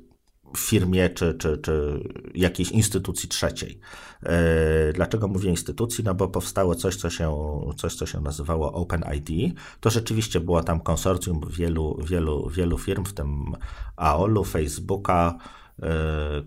[0.58, 2.04] firmie czy, czy, czy
[2.36, 3.80] jakiejś instytucji trzeciej.
[4.24, 6.04] E, dlaczego mówię instytucji?
[6.04, 7.36] No bo powstało coś, co się,
[7.78, 9.56] coś, co się nazywało OpenID.
[9.80, 13.54] To rzeczywiście było tam konsorcjum wielu, wielu, wielu firm, w tym
[13.96, 15.38] AOL-u, Facebooka,
[15.82, 15.88] e,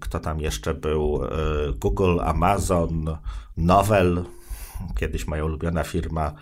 [0.01, 1.25] kto tam jeszcze był?
[1.25, 1.29] E,
[1.73, 3.17] Google, Amazon,
[3.57, 4.25] Novel,
[4.97, 6.33] kiedyś moja ulubiona firma,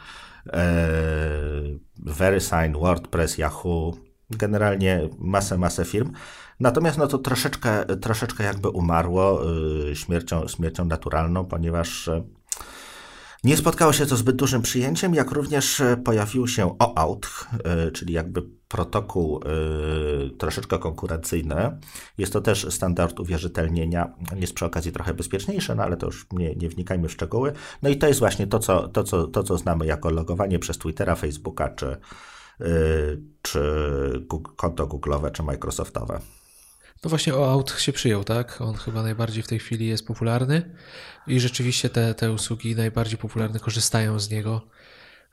[1.96, 3.92] VeriSign, WordPress, Yahoo,
[4.30, 6.12] generalnie masę, masę firm.
[6.60, 9.42] Natomiast no to troszeczkę, troszeczkę jakby umarło
[9.90, 12.22] y, śmiercią, śmiercią naturalną, ponieważ y,
[13.44, 17.48] nie spotkało się to zbyt dużym przyjęciem, jak również y, pojawił się OAuth,
[17.92, 19.40] czyli jakby protokół
[20.38, 21.78] troszeczkę konkurencyjny.
[22.18, 26.54] Jest to też standard uwierzytelnienia, jest przy okazji trochę bezpieczniejszy, no ale to już nie,
[26.54, 27.52] nie wnikajmy w szczegóły.
[27.82, 30.78] No i to jest właśnie to co, to, co, to, co znamy jako logowanie przez
[30.78, 31.96] Twittera, Facebooka, czy,
[33.42, 33.60] czy
[34.56, 36.20] konto Google'owe, czy Microsoftowe.
[37.06, 38.60] No właśnie o aut się przyjął, tak?
[38.60, 40.76] On chyba najbardziej w tej chwili jest popularny
[41.26, 44.68] i rzeczywiście te, te usługi najbardziej popularne korzystają z niego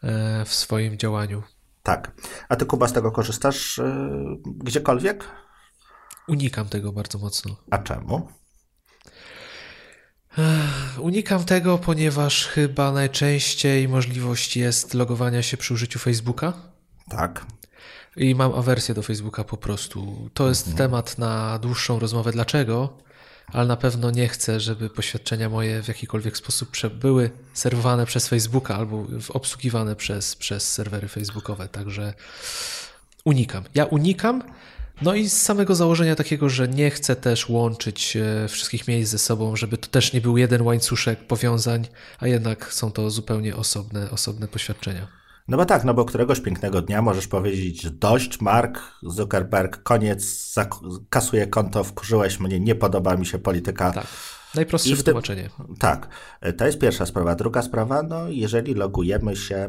[0.03, 1.43] e, w swoim działaniu.
[1.83, 2.11] Tak.
[2.49, 4.15] A ty, Kuba, z tego korzystasz e,
[4.45, 5.25] gdziekolwiek?
[6.27, 7.55] Unikam tego bardzo mocno.
[7.71, 8.27] A czemu?
[10.99, 16.53] Unikam tego, ponieważ chyba najczęściej możliwość jest logowania się przy użyciu Facebooka.
[17.09, 17.45] Tak.
[18.17, 20.29] I mam awersję do Facebooka po prostu.
[20.33, 20.77] To jest mhm.
[20.77, 22.31] temat na dłuższą rozmowę.
[22.31, 22.97] Dlaczego?
[23.47, 28.75] Ale na pewno nie chcę, żeby poświadczenia moje w jakikolwiek sposób były serwowane przez Facebooka
[28.75, 31.67] albo obsługiwane przez, przez serwery facebookowe.
[31.67, 32.13] Także
[33.25, 33.63] unikam.
[33.75, 34.43] Ja unikam.
[35.01, 39.19] No i z samego założenia takiego, że nie chcę też łączyć e, wszystkich miejsc ze
[39.19, 41.87] sobą, żeby to też nie był jeden łańcuszek powiązań,
[42.19, 45.22] a jednak są to zupełnie osobne, osobne poświadczenia.
[45.47, 50.55] No bo tak, no bo któregoś pięknego dnia możesz powiedzieć dość, Mark Zuckerberg, koniec,
[51.09, 53.91] kasuję konto, wkurzyłeś mnie, nie podoba mi się polityka.
[53.91, 54.07] Tak.
[54.55, 55.49] Najprostsze wytłumaczenie.
[55.79, 56.07] Tak,
[56.57, 57.35] to jest pierwsza sprawa.
[57.35, 59.67] Druga sprawa, no jeżeli logujemy się,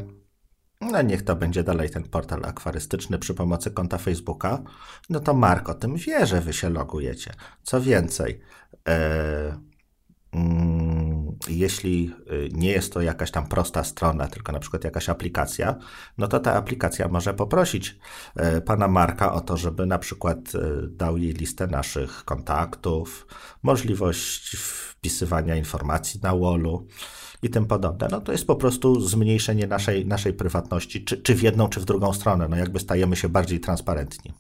[0.80, 4.62] no niech to będzie dalej ten portal akwarystyczny przy pomocy konta Facebooka,
[5.10, 7.34] no to Mark o tym wie, że wy się logujecie.
[7.62, 8.40] Co więcej,
[8.88, 9.74] e,
[10.34, 11.13] Mm,
[11.48, 15.76] jeśli y, nie jest to jakaś tam prosta strona, tylko na przykład jakaś aplikacja,
[16.18, 17.96] no to ta aplikacja może poprosić
[18.56, 23.26] y, pana Marka o to, żeby na przykład y, dał jej listę naszych kontaktów,
[23.62, 26.86] możliwość wpisywania informacji na wallu
[27.42, 28.08] i tym podobne.
[28.10, 31.84] No to jest po prostu zmniejszenie naszej, naszej prywatności, czy, czy w jedną, czy w
[31.84, 32.48] drugą stronę.
[32.48, 34.32] No jakby stajemy się bardziej transparentni.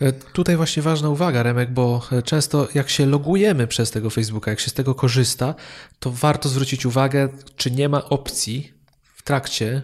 [0.00, 4.50] E, tutaj właśnie ważna uwaga, Remek, bo e, często jak się logujemy przez tego Facebooka,
[4.50, 5.54] jak się z tego korzysta,
[5.98, 8.72] to warto zwrócić uwagę, czy nie ma opcji
[9.14, 9.82] w trakcie,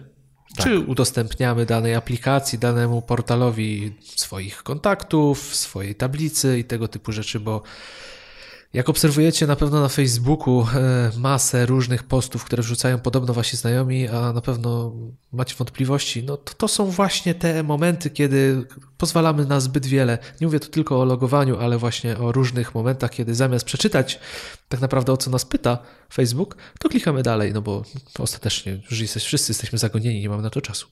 [0.55, 0.65] tak.
[0.65, 7.63] czy udostępniamy danej aplikacji, danemu portalowi swoich kontaktów, swojej tablicy i tego typu rzeczy, bo
[8.73, 14.07] jak obserwujecie na pewno na Facebooku e, masę różnych postów, które wrzucają podobno wasi znajomi,
[14.07, 14.93] a na pewno
[15.31, 18.65] macie wątpliwości, no to, to są właśnie te momenty, kiedy
[18.97, 20.17] pozwalamy na zbyt wiele.
[20.41, 24.19] Nie mówię tu tylko o logowaniu, ale właśnie o różnych momentach, kiedy zamiast przeczytać
[24.69, 25.77] tak naprawdę o co nas pyta
[26.13, 27.83] Facebook, to klikamy dalej, no bo
[28.19, 30.87] ostatecznie już jesteś, wszyscy jesteśmy zagonieni, nie mamy na to czasu.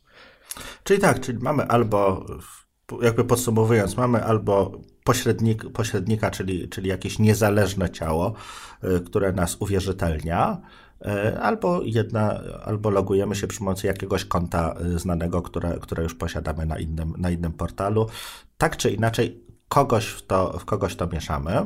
[0.84, 2.26] Czyli tak, czyli mamy albo
[3.02, 8.34] jakby podsumowując, mamy albo pośrednik, pośrednika, czyli, czyli jakieś niezależne ciało,
[8.84, 10.62] y, które nas uwierzytelnia,
[11.02, 16.16] y, albo jedna, albo logujemy się przy pomocy jakiegoś konta y, znanego, które, które już
[16.16, 18.08] posiadamy na innym, na innym portalu.
[18.58, 21.66] Tak czy inaczej, kogoś w to, w kogoś to mieszamy.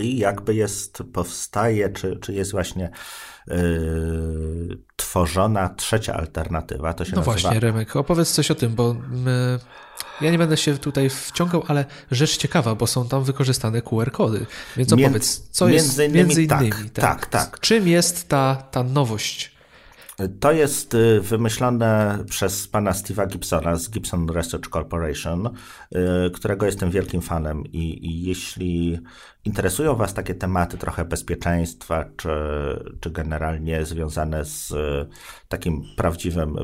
[0.00, 2.90] I jakby jest, powstaje, czy, czy jest właśnie
[3.46, 3.56] yy,
[4.96, 6.94] tworzona trzecia alternatywa.
[6.94, 7.32] To się no nazywa...
[7.32, 9.58] właśnie, Remek, opowiedz coś o tym, bo my,
[10.20, 14.46] ja nie będę się tutaj wciągał, ale rzecz ciekawa, bo są tam wykorzystane QR-kody.
[14.76, 17.60] Więc opowiedz, co jest między innymi, między innymi tak, tak, tak, tak.
[17.60, 19.53] Czym jest ta, ta nowość?
[20.40, 26.90] To jest y, wymyślone przez pana Steve'a Gibsona z Gibson Research Corporation, y, którego jestem
[26.90, 28.98] wielkim fanem i, i jeśli
[29.44, 32.28] interesują was takie tematy trochę bezpieczeństwa, czy,
[33.00, 35.06] czy generalnie związane z y,
[35.48, 36.56] takim prawdziwym,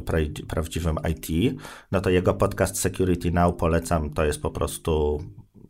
[0.49, 1.57] prawdziwym IT,
[1.93, 4.11] no to jego podcast Security Now polecam.
[4.11, 5.23] To jest po prostu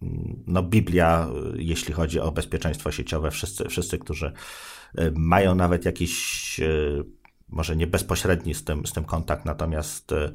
[0.03, 3.31] mm, no, Biblia, jeśli chodzi o bezpieczeństwo sieciowe.
[3.31, 4.33] Wszyscy, wszyscy którzy
[5.15, 6.61] mają nawet jakiś
[7.53, 10.33] może nie bezpośredni z tym, z tym kontakt, natomiast e,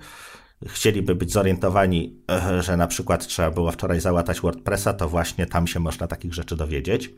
[0.67, 5.67] chcieliby być zorientowani, e, że na przykład trzeba było wczoraj załatać WordPressa, to właśnie tam
[5.67, 7.13] się można takich rzeczy dowiedzieć.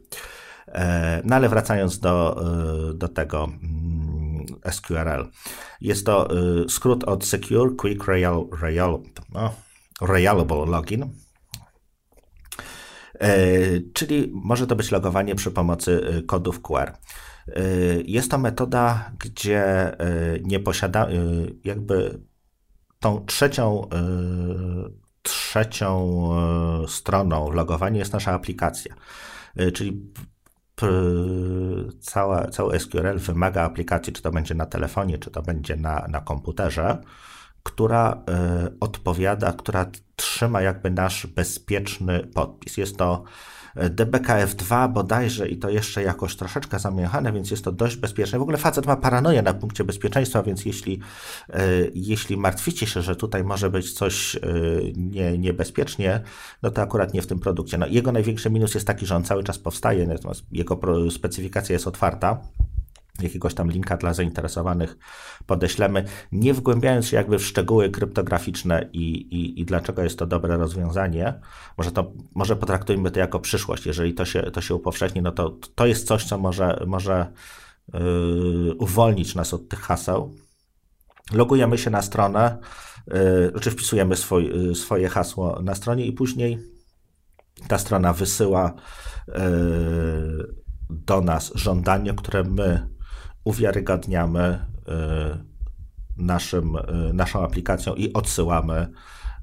[0.68, 2.44] E, no ale wracając do,
[2.94, 5.28] do tego mm, SQRL.
[5.82, 6.28] Jest to
[6.70, 9.00] skrót od Secure Quick Real, Real,
[9.34, 9.54] no,
[10.66, 11.10] Login.
[13.94, 16.92] Czyli może to być logowanie przy pomocy kodów QR.
[17.50, 22.20] Y, jest to metoda, gdzie y, nie posiada, y, jakby
[23.00, 23.90] tą trzecią,
[25.22, 26.30] trzecią
[26.88, 28.96] stroną logowania jest nasza aplikacja.
[29.74, 30.12] Czyli
[32.00, 36.22] cała, cały SQL wymaga aplikacji, czy to będzie na telefonie, czy to będzie na, na
[36.22, 37.02] komputerze,
[37.64, 38.24] która
[38.80, 39.86] odpowiada, która
[40.16, 42.78] trzyma jakby nasz bezpieczny podpis.
[42.78, 43.24] Jest to
[43.78, 48.40] DBKF2 bodajże i to jeszcze jakoś troszeczkę zamiechane, więc jest to dość bezpieczne.
[48.40, 51.00] W ogóle facet ma paranoję na punkcie bezpieczeństwa, więc jeśli,
[51.50, 51.64] e,
[51.94, 54.40] jeśli martwicie się, że tutaj może być coś e,
[54.96, 56.22] nie, niebezpiecznie,
[56.62, 57.78] no to akurat nie w tym produkcie.
[57.78, 60.80] No, jego największy minus jest taki, że on cały czas powstaje, natomiast jego
[61.12, 62.42] specyfikacja jest otwarta
[63.22, 64.98] jakiegoś tam linka dla zainteresowanych
[65.46, 70.58] podeślemy, nie wgłębiając się jakby w szczegóły kryptograficzne i, i, i dlaczego jest to dobre
[70.58, 71.40] rozwiązanie.
[71.78, 73.86] Może, to, może potraktujmy to jako przyszłość.
[73.86, 77.32] Jeżeli to się, to się upowszechni, no to to jest coś, co może, może
[77.94, 80.34] yy, uwolnić nas od tych haseł.
[81.34, 82.58] Logujemy się na stronę,
[83.08, 86.60] yy, czy wpisujemy swój, yy, swoje hasło na stronie i później
[87.68, 88.74] ta strona wysyła
[89.28, 89.34] yy,
[90.90, 92.97] do nas żądanie, które my
[93.48, 98.88] uwiarygadniamy y, naszym, y, naszą aplikacją i odsyłamy,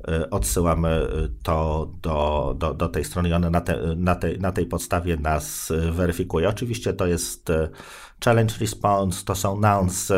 [0.09, 1.07] y, odsyłamy
[1.43, 5.17] to do, do, do tej strony i ona na, te, na, tej, na tej podstawie
[5.17, 6.49] nas weryfikuje.
[6.49, 7.53] Oczywiście to jest
[8.25, 10.13] challenge response, to są nouns,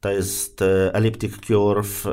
[0.00, 0.60] to jest
[0.92, 2.04] elliptic curve,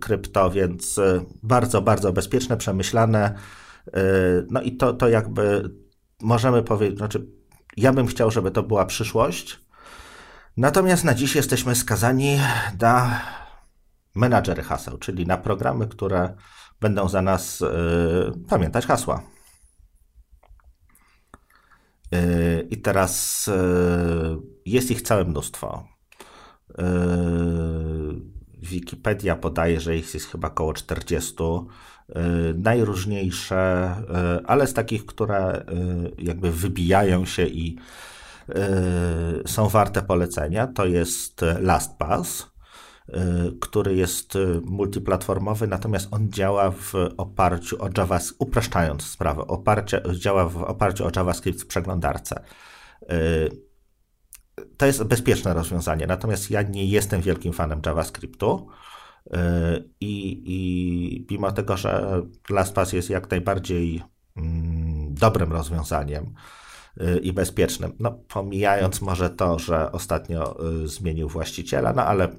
[0.00, 1.00] krypto, więc
[1.42, 3.34] bardzo, bardzo bezpieczne, przemyślane.
[4.50, 5.70] No i to, to jakby
[6.22, 7.26] możemy powiedzieć, znaczy
[7.76, 9.60] ja bym chciał, żeby to była przyszłość,
[10.56, 12.38] Natomiast na dziś jesteśmy skazani
[12.80, 13.20] na
[14.14, 16.34] menadżery haseł, czyli na programy, które
[16.80, 17.66] będą za nas y,
[18.48, 19.22] pamiętać hasła.
[22.14, 23.52] Y, I teraz y,
[24.66, 25.88] jest ich całe mnóstwo.
[28.58, 31.34] Wikipedia podaje, że ich jest chyba około 40.
[32.54, 33.94] Najróżniejsze,
[34.46, 35.64] ale z takich, które
[36.18, 37.78] jakby wybijają się i
[39.46, 40.66] są warte polecenia.
[40.66, 42.50] To jest LastPass,
[43.08, 43.12] y,
[43.60, 50.62] który jest multiplatformowy, natomiast on działa w oparciu o JavaScript, upraszczając sprawę, oparcie, działa w
[50.62, 52.44] oparciu o JavaScript w przeglądarce.
[54.76, 58.68] To jest bezpieczne rozwiązanie, natomiast ja nie jestem wielkim fanem JavaScriptu.
[60.00, 64.02] I, i mimo tego, że LastPass jest jak najbardziej
[64.36, 66.34] mm, dobrym rozwiązaniem,
[67.22, 67.92] i bezpiecznym.
[68.00, 72.30] No, pomijając może to, że ostatnio y, zmienił właściciela, no ale y,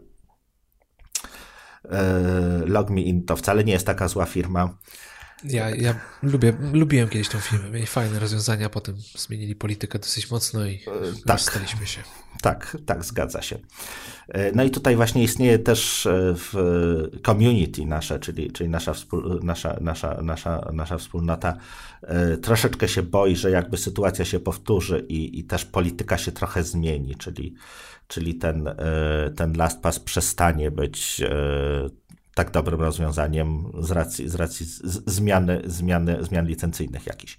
[2.65, 4.77] LogMeIn to wcale nie jest taka zła firma.
[5.43, 10.65] Ja, ja lubię, lubiłem kiedyś tą firmę, mieli fajne rozwiązania, potem zmienili politykę dosyć mocno
[10.65, 10.79] i
[11.25, 12.01] tak, staliśmy się.
[12.41, 13.59] Tak, tak, zgadza się.
[14.55, 16.53] No i tutaj właśnie istnieje też w
[17.25, 21.57] community nasze, czyli, czyli nasza, wspól, nasza, nasza, nasza, nasza wspólnota
[22.41, 27.15] troszeczkę się boi, że jakby sytuacja się powtórzy i, i też polityka się trochę zmieni,
[27.15, 27.55] czyli,
[28.07, 28.69] czyli ten,
[29.35, 31.21] ten LastPass przestanie być
[32.35, 34.65] tak dobrym rozwiązaniem z racji, z racji
[35.05, 37.37] zmiany, zmiany, zmian licencyjnych jakichś.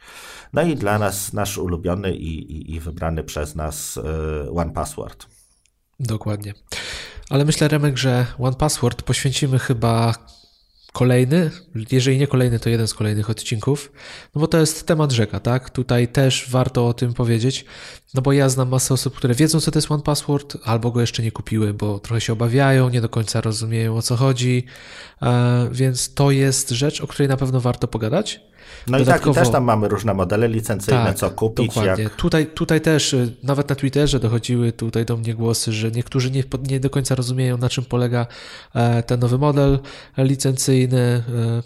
[0.53, 5.27] No i dla nas nasz ulubiony i, i, i wybrany przez nas e, One Password.
[6.01, 6.55] Dokładnie.
[7.31, 10.15] Ale myślę, Remek, że One Password poświęcimy chyba
[10.93, 11.51] kolejny,
[11.93, 13.93] jeżeli nie kolejny, to jeden z kolejnych odcinków,
[14.35, 15.71] no bo to jest temat rzeka, tak?
[15.71, 17.65] Tutaj też warto o tym powiedzieć,
[18.15, 21.01] no bo ja znam masę osób, które wiedzą, co to jest One Password, albo go
[21.01, 24.65] jeszcze nie kupiły, bo trochę się obawiają, nie do końca rozumieją, o co chodzi,
[25.23, 28.41] e, więc to jest rzecz, o której na pewno warto pogadać.
[28.87, 31.67] No Dodatkowo, i tak, i też tam mamy różne modele licencyjne, tak, co kupić.
[31.67, 32.05] Dokładnie.
[32.05, 32.17] Jak...
[32.17, 36.45] Tutaj, tutaj też, y, nawet na Twitterze dochodziły tutaj do mnie głosy, że niektórzy nie,
[36.69, 38.27] nie do końca rozumieją, na czym polega
[38.75, 39.79] e, ten nowy model
[40.19, 40.99] licencyjny.
[40.99, 41.63] E,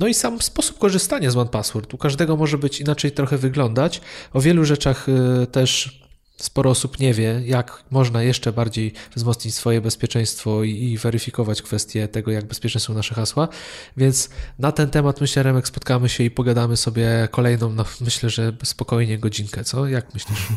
[0.00, 1.94] no i sam sposób korzystania z OnePassword.
[1.94, 4.00] U każdego może być inaczej trochę wyglądać.
[4.32, 6.00] O wielu rzeczach e, też
[6.36, 12.08] sporo osób nie wie, jak można jeszcze bardziej wzmocnić swoje bezpieczeństwo i, i, weryfikować kwestie
[12.08, 13.48] tego, jak bezpieczne są nasze hasła.
[13.96, 18.52] Więc na ten temat, myślę, Remek, spotkamy się i pogadamy sobie kolejną, no, myślę, że
[18.64, 19.86] spokojnie godzinkę, co?
[19.86, 20.38] Jak myślisz?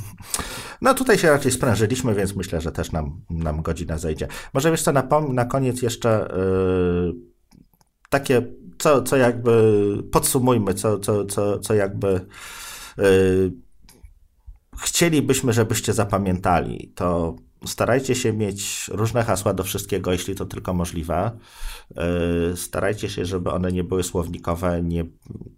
[0.82, 4.28] No tutaj się raczej sprężyliśmy, więc myślę, że też nam, nam godzina zejdzie.
[4.53, 6.28] Może co, na, na koniec jeszcze
[7.05, 7.13] yy,
[8.09, 8.41] takie,
[8.78, 9.73] co, co jakby
[10.11, 12.25] podsumujmy, co, co, co, co jakby
[12.97, 13.51] yy,
[14.80, 21.32] chcielibyśmy, żebyście zapamiętali, to starajcie się mieć różne hasła do wszystkiego, jeśli to tylko możliwe.
[21.95, 25.05] Yy, starajcie się, żeby one nie były słownikowe nie,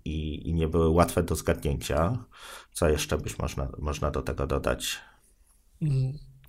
[0.06, 2.26] i, i nie były łatwe do zgadnięcia.
[2.74, 5.00] Co jeszcze byś można, można do tego dodać?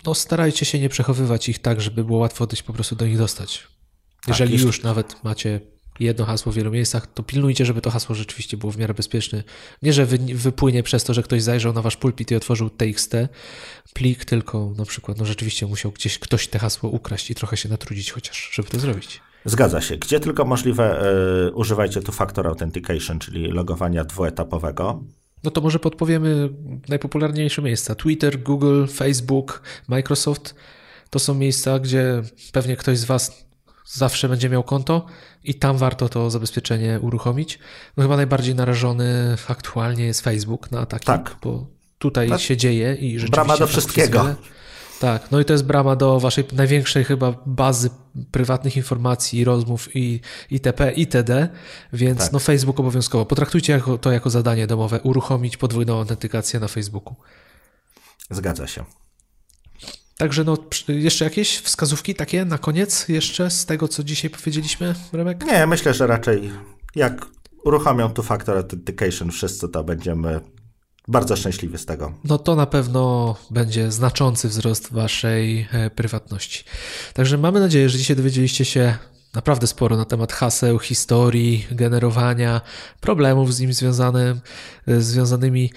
[0.05, 3.17] No, starajcie się nie przechowywać ich tak, żeby było łatwo dość po prostu do nich
[3.17, 3.67] dostać.
[4.27, 5.59] Jeżeli tak, już nawet macie
[6.05, 9.43] jedno hasło w wielu miejscach, to pilnujcie, żeby to hasło rzeczywiście było w miarę bezpieczne.
[9.81, 13.15] Nie, że wy, wypłynie przez to, że ktoś zajrzał na wasz pulpit i otworzył TXT
[13.93, 17.69] plik, tylko na przykład no rzeczywiście musiał gdzieś ktoś te hasło ukraść i trochę się
[17.69, 19.21] natrudzić chociaż, żeby to zrobić.
[19.45, 19.97] Zgadza się.
[19.97, 21.05] Gdzie tylko możliwe,
[21.47, 25.03] y, używajcie tu Factor Authentication, czyli logowania dwuetapowego.
[25.43, 26.49] No to może podpowiemy
[26.89, 27.95] najpopularniejsze miejsca.
[27.95, 30.55] Twitter, Google, Facebook, Microsoft.
[31.09, 32.21] To są miejsca, gdzie
[32.51, 33.45] pewnie ktoś z Was
[33.91, 35.05] zawsze będzie miał konto
[35.43, 37.59] i tam warto to zabezpieczenie uruchomić.
[37.97, 41.35] No chyba najbardziej narażony aktualnie jest Facebook na ataki, tak.
[41.41, 41.67] bo
[41.97, 42.41] tutaj tak.
[42.41, 43.31] się dzieje i rzeczywiście...
[43.31, 44.35] Brama do wszystkiego.
[44.99, 47.89] Tak, no i to jest brama do waszej największej chyba bazy
[48.31, 50.19] prywatnych informacji, rozmów i
[50.51, 50.91] itp.
[50.91, 51.49] itd.,
[51.93, 52.31] więc tak.
[52.31, 53.25] no Facebook obowiązkowo.
[53.25, 57.15] Potraktujcie jako, to jako zadanie domowe, uruchomić podwójną autentykację na Facebooku.
[58.29, 58.83] Zgadza się.
[60.21, 60.57] Także no,
[60.87, 65.45] jeszcze jakieś wskazówki takie na koniec jeszcze z tego, co dzisiaj powiedzieliśmy, Remek?
[65.45, 66.51] Nie, myślę, że raczej
[66.95, 67.25] jak
[67.63, 70.39] uruchomią tu Factor Authentication wszyscy, to będziemy
[71.07, 72.13] bardzo szczęśliwi z tego.
[72.23, 76.63] No to na pewno będzie znaczący wzrost waszej e, prywatności.
[77.13, 78.97] Także mamy nadzieję, że dzisiaj dowiedzieliście się
[79.33, 82.61] naprawdę sporo na temat haseł, historii, generowania,
[82.99, 84.41] problemów z nim związanym,
[84.87, 85.71] e, związanymi.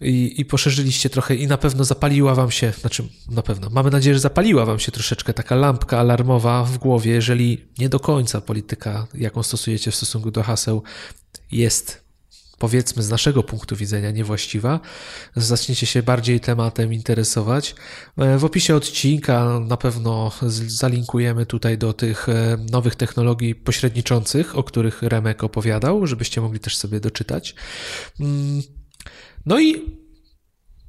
[0.00, 4.14] I, i poszerzyliście trochę i na pewno zapaliła wam się, znaczy na pewno, mamy nadzieję,
[4.14, 9.06] że zapaliła wam się troszeczkę taka lampka alarmowa w głowie, jeżeli nie do końca polityka,
[9.14, 10.82] jaką stosujecie w stosunku do haseł
[11.52, 12.05] jest
[12.58, 14.80] powiedzmy z naszego punktu widzenia niewłaściwa,
[15.36, 17.74] zaczniecie się bardziej tematem interesować.
[18.18, 20.32] E, w opisie odcinka na pewno
[20.66, 26.76] zalinkujemy tutaj do tych e, nowych technologii pośredniczących, o których Remek opowiadał, żebyście mogli też
[26.76, 27.54] sobie doczytać.
[28.20, 28.62] Mm,
[29.46, 29.96] no i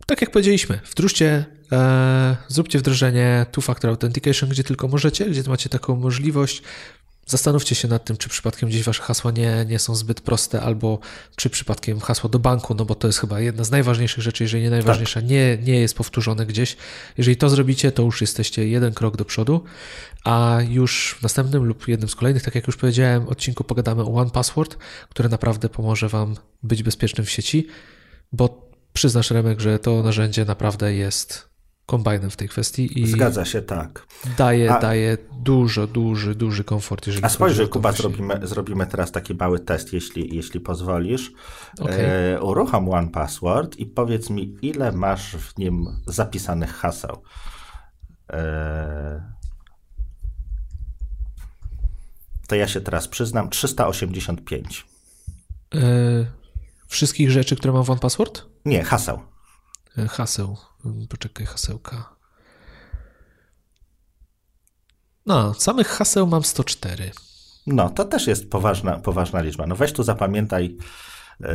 [0.05, 5.95] tak jak powiedzieliśmy, wdróżcie, e, zróbcie wdrożenie Two-Factor Authentication, gdzie tylko możecie, gdzie macie taką
[5.95, 6.61] możliwość.
[7.27, 10.99] Zastanówcie się nad tym, czy przypadkiem gdzieś wasze hasła nie, nie są zbyt proste, albo
[11.35, 14.63] czy przypadkiem hasło do banku, no bo to jest chyba jedna z najważniejszych rzeczy, jeżeli
[14.63, 15.29] nie najważniejsza, tak.
[15.29, 16.77] nie, nie jest powtórzone gdzieś.
[17.17, 19.63] Jeżeli to zrobicie, to już jesteście jeden krok do przodu,
[20.23, 24.13] a już w następnym lub jednym z kolejnych, tak jak już powiedziałem, odcinku pogadamy o
[24.13, 24.77] One Password,
[25.09, 27.67] które naprawdę pomoże wam być bezpiecznym w sieci,
[28.31, 31.46] bo przyznasz Remek, że to narzędzie naprawdę jest
[31.87, 34.07] kombajnem w tej kwestii i zgadza się, tak.
[34.37, 37.07] Daje, a, daje dużo, duży, duży komfort.
[37.07, 41.31] Jeżeli a spojrzyj, Kuba, zrobimy, zrobimy teraz taki mały test, jeśli, jeśli pozwolisz.
[41.79, 42.07] Okay.
[42.07, 47.21] E, uruchom One Password i powiedz mi, ile masz w nim zapisanych haseł.
[48.33, 49.33] E,
[52.47, 54.85] to ja się teraz przyznam, 385.
[55.75, 55.79] E,
[56.87, 58.45] wszystkich rzeczy, które mam w One Password?
[58.65, 59.19] Nie, haseł.
[59.97, 60.57] E, haseł.
[61.09, 62.15] Poczekaj, hasełka.
[65.25, 67.11] No, samych haseł mam 104.
[67.67, 69.67] No, to też jest poważna, poważna liczba.
[69.67, 70.77] No weź tu zapamiętaj
[71.39, 71.47] yy,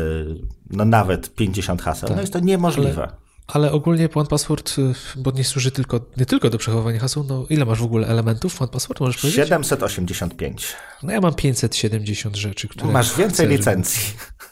[0.71, 2.09] no nawet 50 haseł.
[2.09, 2.17] Tak.
[2.17, 3.03] No jest to niemożliwe.
[3.03, 3.13] Ale,
[3.47, 7.47] ale ogólnie One Password, y, bo nie służy tylko, nie tylko do przechowywania haseł, no
[7.51, 9.45] ile masz w ogóle elementów One Password, możesz powiedzieć?
[9.45, 10.77] 785.
[11.03, 12.93] No ja mam 570 rzeczy, które...
[12.93, 14.03] Masz więcej chcę, licencji.
[14.03, 14.43] Żeby...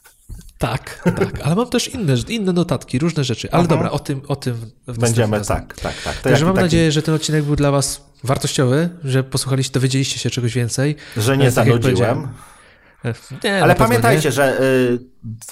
[0.61, 3.53] Tak, tak, ale mam też inne, inne notatki, różne rzeczy.
[3.53, 3.69] Ale Aha.
[3.69, 5.57] dobra, o tym, o tym Będziemy, razem.
[5.57, 6.17] tak, tak, tak.
[6.17, 6.65] To Także mam taki...
[6.65, 10.97] nadzieję, że ten odcinek był dla Was wartościowy, że posłuchaliście, dowiedzieliście się czegoś więcej.
[11.17, 12.29] Że nie tak zanudziłem.
[13.45, 14.33] Nie, Ale pamiętajcie, nie.
[14.33, 14.99] że y,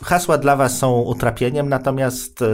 [0.05, 2.47] hasła dla Was są utrapieniem, natomiast y,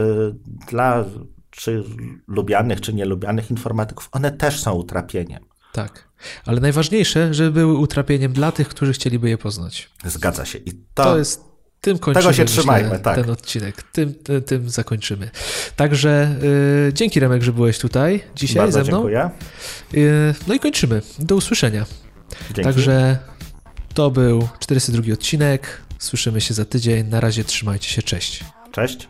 [0.69, 1.05] dla
[1.49, 1.83] czy
[2.27, 5.45] lubianych, czy nielubianych informatyków, one też są utrapieniem.
[5.71, 6.09] Tak.
[6.45, 9.89] Ale najważniejsze, żeby były utrapieniem dla tych, którzy chcieliby je poznać.
[10.05, 10.57] Zgadza się.
[10.57, 11.54] I to, to jest
[11.85, 13.15] tym kończymy Tego się trzymajmy, tak.
[13.15, 13.83] ten odcinek.
[13.83, 15.29] Tym, tym, tym zakończymy.
[15.75, 16.35] Także
[16.85, 18.97] yy, dzięki Remek, że byłeś tutaj dzisiaj Bardzo ze mną.
[18.97, 19.29] Dziękuję.
[19.93, 21.01] Yy, no i kończymy.
[21.19, 21.85] Do usłyszenia.
[22.47, 22.63] Dzięki.
[22.63, 23.17] Także
[23.93, 25.81] to był 402 odcinek.
[25.99, 27.07] Słyszymy się za tydzień.
[27.07, 28.01] Na razie trzymajcie się.
[28.01, 28.43] Cześć.
[28.71, 29.09] Cześć.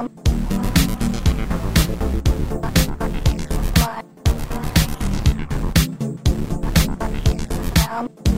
[0.00, 0.29] um,
[8.00, 8.29] Пока.